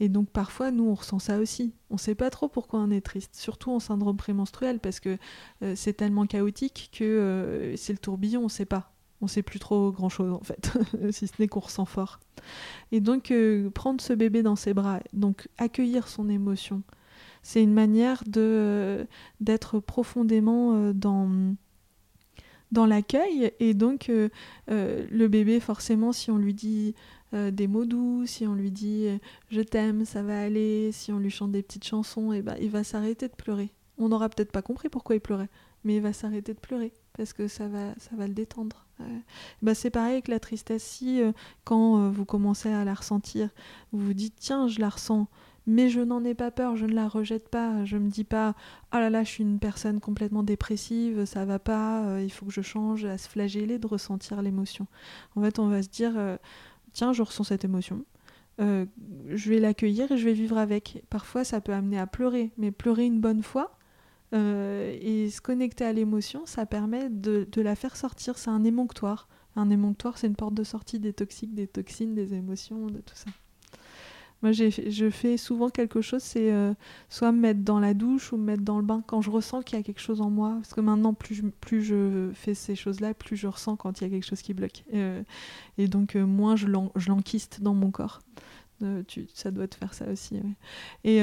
[0.01, 1.73] et donc parfois, nous, on ressent ça aussi.
[1.91, 5.17] On ne sait pas trop pourquoi on est triste, surtout en syndrome prémenstruel, parce que
[5.75, 8.93] c'est tellement chaotique que c'est le tourbillon, on ne sait pas.
[9.21, 10.73] On ne sait plus trop grand-chose en fait,
[11.11, 12.21] si ce n'est qu'on ressent fort.
[12.93, 13.33] Et donc
[13.75, 16.83] prendre ce bébé dans ses bras, donc accueillir son émotion,
[17.49, 19.07] c'est une manière de
[19.41, 21.31] d'être profondément euh, dans
[22.73, 23.53] dans l'accueil.
[23.59, 24.29] Et donc euh,
[24.71, 26.95] euh, le bébé forcément si on lui dit
[27.33, 29.07] des mots doux si on lui dit
[29.51, 32.57] je t'aime ça va aller si on lui chante des petites chansons et eh ben
[32.59, 33.71] il va s'arrêter de pleurer.
[33.99, 35.51] On n'aura peut-être pas compris pourquoi il pleurait
[35.85, 38.87] mais il va s'arrêter de pleurer parce que ça va ça va le détendre.
[39.63, 40.83] Bah c'est pareil avec la tristesse.
[40.83, 41.21] Si
[41.65, 43.51] quand vous commencez à la ressentir
[43.93, 45.29] vous vous dites tiens je la ressens
[45.69, 48.55] mais je n'en ai pas peur, je ne la rejette pas, je me dis pas
[48.91, 52.47] ah là là, je suis une personne complètement dépressive, ça va pas, euh, il faut
[52.47, 54.87] que je change, à se flageller de ressentir l'émotion.
[55.37, 56.39] En fait, on va se dire euh,
[56.93, 58.03] tiens, je ressens cette émotion.
[58.61, 58.87] Euh,
[59.29, 61.05] je vais l'accueillir et je vais vivre avec.
[61.11, 63.75] Parfois, ça peut amener à pleurer, mais pleurer une bonne fois
[64.33, 68.37] et se connecter à l'émotion, ça permet de, de la faire sortir.
[68.37, 69.27] C'est un émonctoire.
[69.57, 73.15] Un émonctoire, c'est une porte de sortie des toxiques, des toxines, des émotions, de tout
[73.15, 73.31] ça.
[74.43, 76.73] Moi, je fais souvent quelque chose, c'est euh,
[77.09, 79.63] soit me mettre dans la douche ou me mettre dans le bain quand je ressens
[79.63, 80.55] qu'il y a quelque chose en moi.
[80.57, 84.05] Parce que maintenant, plus je, plus je fais ces choses-là, plus je ressens quand il
[84.05, 84.85] y a quelque chose qui bloque.
[84.95, 85.23] Euh,
[85.77, 88.21] et donc, euh, moins je l'enquiste dans mon corps.
[89.09, 90.41] Tu, ça doit te faire ça aussi.
[91.05, 91.21] Et.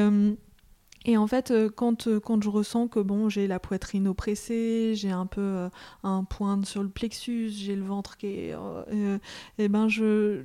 [1.08, 5.28] Et en fait, quand, quand je ressens que bon, j'ai la poitrine oppressée, j'ai un
[5.28, 5.70] peu
[6.02, 8.56] un point sur le plexus, j'ai le ventre qui est,
[9.60, 10.42] et ben je,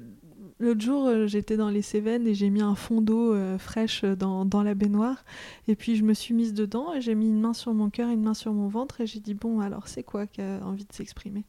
[0.60, 4.04] L'autre jour, euh, j'étais dans les Cévennes et j'ai mis un fond d'eau euh, fraîche
[4.04, 5.24] dans, dans, la baignoire.
[5.68, 8.10] Et puis je me suis mise dedans et j'ai mis une main sur mon cœur,
[8.10, 10.84] une main sur mon ventre et j'ai dit bon alors c'est quoi qui a envie
[10.84, 11.44] de s'exprimer?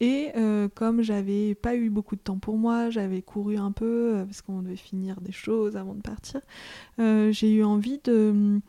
[0.00, 4.24] Et euh, comme j'avais pas eu beaucoup de temps pour moi, j'avais couru un peu
[4.26, 6.40] parce qu'on devait finir des choses avant de partir,
[6.98, 8.60] j'ai eu envie de,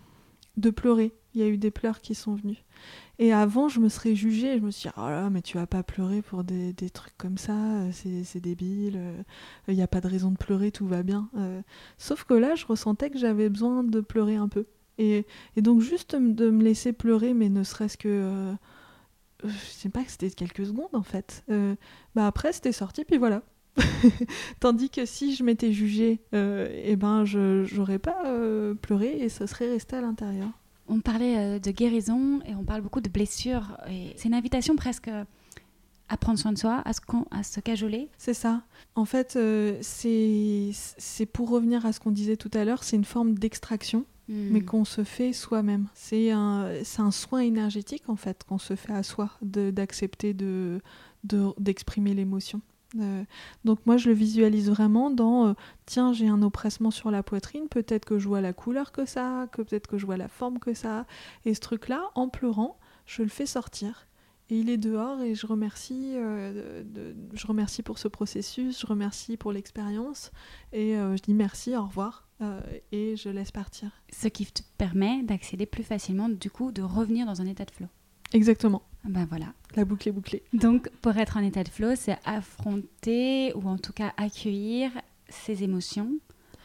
[0.57, 1.13] de pleurer.
[1.33, 2.57] Il y a eu des pleurs qui sont venus.
[3.19, 5.67] Et avant, je me serais jugée, je me suis dit, oh là, mais tu vas
[5.67, 7.53] pas pleurer pour des, des trucs comme ça,
[7.91, 8.97] c'est débile,
[9.67, 11.29] il n'y a pas de raison de pleurer, tout va bien.
[11.37, 11.61] Euh.
[11.97, 14.65] sauf que là, je ressentais que j'avais besoin de pleurer un peu.
[14.97, 15.25] Et,
[15.57, 18.07] et, donc, juste de me laisser pleurer, mais ne serait-ce que.
[18.09, 18.53] Euh,
[19.43, 21.43] je sais pas que c'était quelques secondes en fait.
[21.49, 21.75] Euh,
[22.15, 23.43] bah après, c'était sorti, puis voilà.
[24.59, 29.29] Tandis que si je m'étais jugée, euh, eh ben, je n'aurais pas euh, pleuré et
[29.29, 30.49] ça serait resté à l'intérieur.
[30.89, 33.77] On parlait euh, de guérison et on parle beaucoup de blessures.
[34.15, 35.09] C'est une invitation presque
[36.09, 36.99] à prendre soin de soi, à se,
[37.31, 38.09] à se cajoler.
[38.17, 38.63] C'est ça.
[38.95, 43.05] En fait, euh, c'est pour revenir à ce qu'on disait tout à l'heure, c'est une
[43.05, 44.05] forme d'extraction.
[44.27, 44.49] Hmm.
[44.51, 45.87] mais qu'on se fait soi-même.
[45.95, 46.69] C'est un,
[46.99, 50.81] un soin énergétique, en fait, qu'on se fait à soi, d'accepter de,
[51.23, 52.61] d'exprimer l'émotion.
[52.97, 53.23] Euh,
[53.65, 55.53] donc moi je le visualise vraiment dans euh,
[55.85, 59.47] tiens j'ai un oppressement sur la poitrine, peut-être que je vois la couleur que ça,
[59.51, 61.05] que peut-être que je vois la forme que ça,
[61.45, 64.07] et ce truc là en pleurant je le fais sortir
[64.49, 66.83] et il est dehors et je remercie, euh,
[67.33, 70.31] je remercie pour ce processus, je remercie pour l'expérience
[70.73, 72.27] et je dis merci, au revoir
[72.91, 73.91] et je laisse partir.
[74.11, 77.69] Ce qui te permet d'accéder plus facilement, du coup, de revenir dans un état de
[77.69, 77.89] flow.
[78.33, 78.83] Exactement.
[79.05, 79.53] Ben voilà.
[79.75, 80.43] La boucle est bouclée.
[80.53, 84.91] Donc pour être en état de flow, c'est affronter ou en tout cas accueillir
[85.29, 86.17] ses émotions,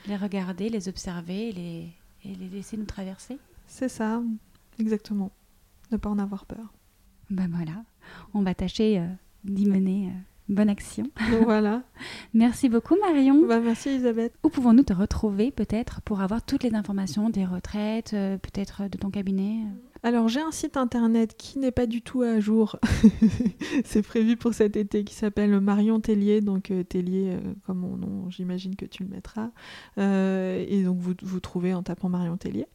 [0.07, 1.89] les regarder, les observer les,
[2.25, 3.39] et les laisser nous traverser.
[3.67, 4.23] C'est ça,
[4.79, 5.31] exactement.
[5.91, 6.73] Ne pas en avoir peur.
[7.31, 7.85] Ben voilà,
[8.33, 9.07] on va tâcher euh,
[9.45, 11.05] d'y mener euh, bonne action.
[11.43, 11.83] Voilà.
[12.35, 13.47] merci beaucoup Marion.
[13.47, 14.35] Bah, merci Elisabeth.
[14.43, 18.99] Où pouvons-nous te retrouver peut-être pour avoir toutes les informations des retraites, euh, peut-être de
[18.99, 19.65] ton cabinet
[20.05, 22.79] alors j'ai un site internet qui n'est pas du tout à jour.
[23.87, 27.97] c'est prévu pour cet été qui s'appelle Marion Tellier, donc euh, Tellier euh, comme mon
[27.97, 29.49] nom, j'imagine que tu le mettras.
[29.97, 32.67] Euh, et donc vous, vous trouvez en tapant Marion Tellier.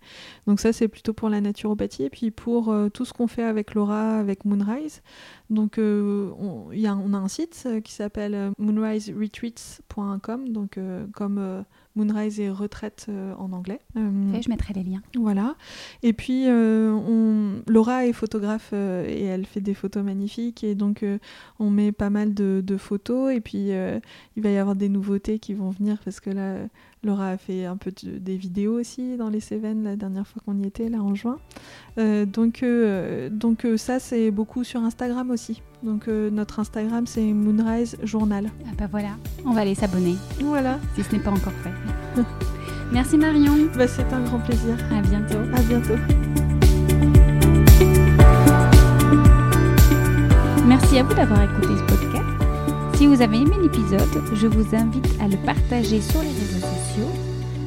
[0.47, 3.75] Donc ça c'est plutôt pour la naturopathie et puis pour tout ce qu'on fait avec
[3.75, 5.03] Laura, avec Moonrise.
[5.49, 10.79] Donc on, y a, on a un site qui s'appelle moonriseretreats.com, donc
[11.13, 11.65] comme
[11.99, 13.79] Moonrise et retraite euh, en anglais.
[13.97, 15.01] Euh, je mettrai les liens.
[15.17, 15.55] Voilà.
[16.03, 17.61] Et puis, euh, on...
[17.67, 20.63] Laura est photographe et elle fait des photos magnifiques.
[20.63, 21.05] Et donc,
[21.59, 23.33] on met pas mal de, de photos.
[23.33, 26.57] Et puis, il va y avoir des nouveautés qui vont venir parce que là,
[27.03, 30.59] Laura a fait un peu des vidéos aussi dans les Cévennes la dernière fois qu'on
[30.59, 31.39] y était, là en juin.
[31.97, 35.61] Euh, donc euh, donc euh, ça, c'est beaucoup sur Instagram aussi.
[35.81, 38.49] Donc notre Instagram, c'est Moonrise Journal.
[38.65, 39.11] Ah bah voilà,
[39.45, 40.15] on va aller s'abonner.
[40.41, 40.77] Voilà.
[40.95, 42.21] Si ce n'est pas encore fait.
[42.91, 43.69] Merci Marion.
[43.77, 44.75] Bah, c'est un grand plaisir.
[44.91, 45.39] À bientôt.
[45.55, 45.95] À bientôt.
[50.67, 52.39] Merci à vous d'avoir écouté ce podcast.
[52.95, 56.58] Si vous avez aimé l'épisode, je vous invite à le partager sur les réseaux sociaux.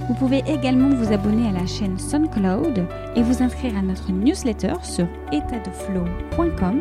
[0.08, 2.86] Vous pouvez également vous abonner à la chaîne SoundCloud
[3.16, 6.80] et vous inscrire à notre newsletter sur étatdeflow.com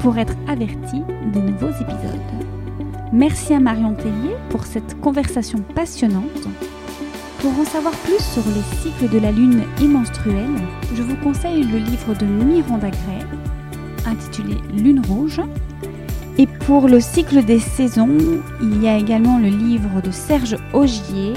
[0.00, 2.20] pour être averti de nouveaux épisodes.
[3.12, 6.48] Merci à Marion Tellier pour cette conversation passionnante.
[7.40, 10.60] Pour en savoir plus sur les cycles de la lune et menstruelle,
[10.94, 13.26] je vous conseille le livre de Miranda Gray
[14.06, 15.40] intitulé Lune rouge
[16.38, 18.16] et pour le cycle des saisons,
[18.62, 21.34] il y a également le livre de Serge Augier,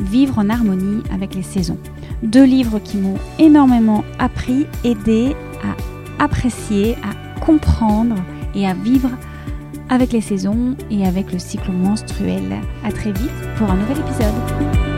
[0.00, 1.78] Vivre en harmonie avec les saisons.
[2.22, 8.16] Deux livres qui m'ont énormément appris, aidé à apprécier, à comprendre
[8.54, 9.10] et à vivre
[9.88, 12.60] avec les saisons et avec le cycle menstruel.
[12.84, 14.93] À très vite pour un nouvel épisode.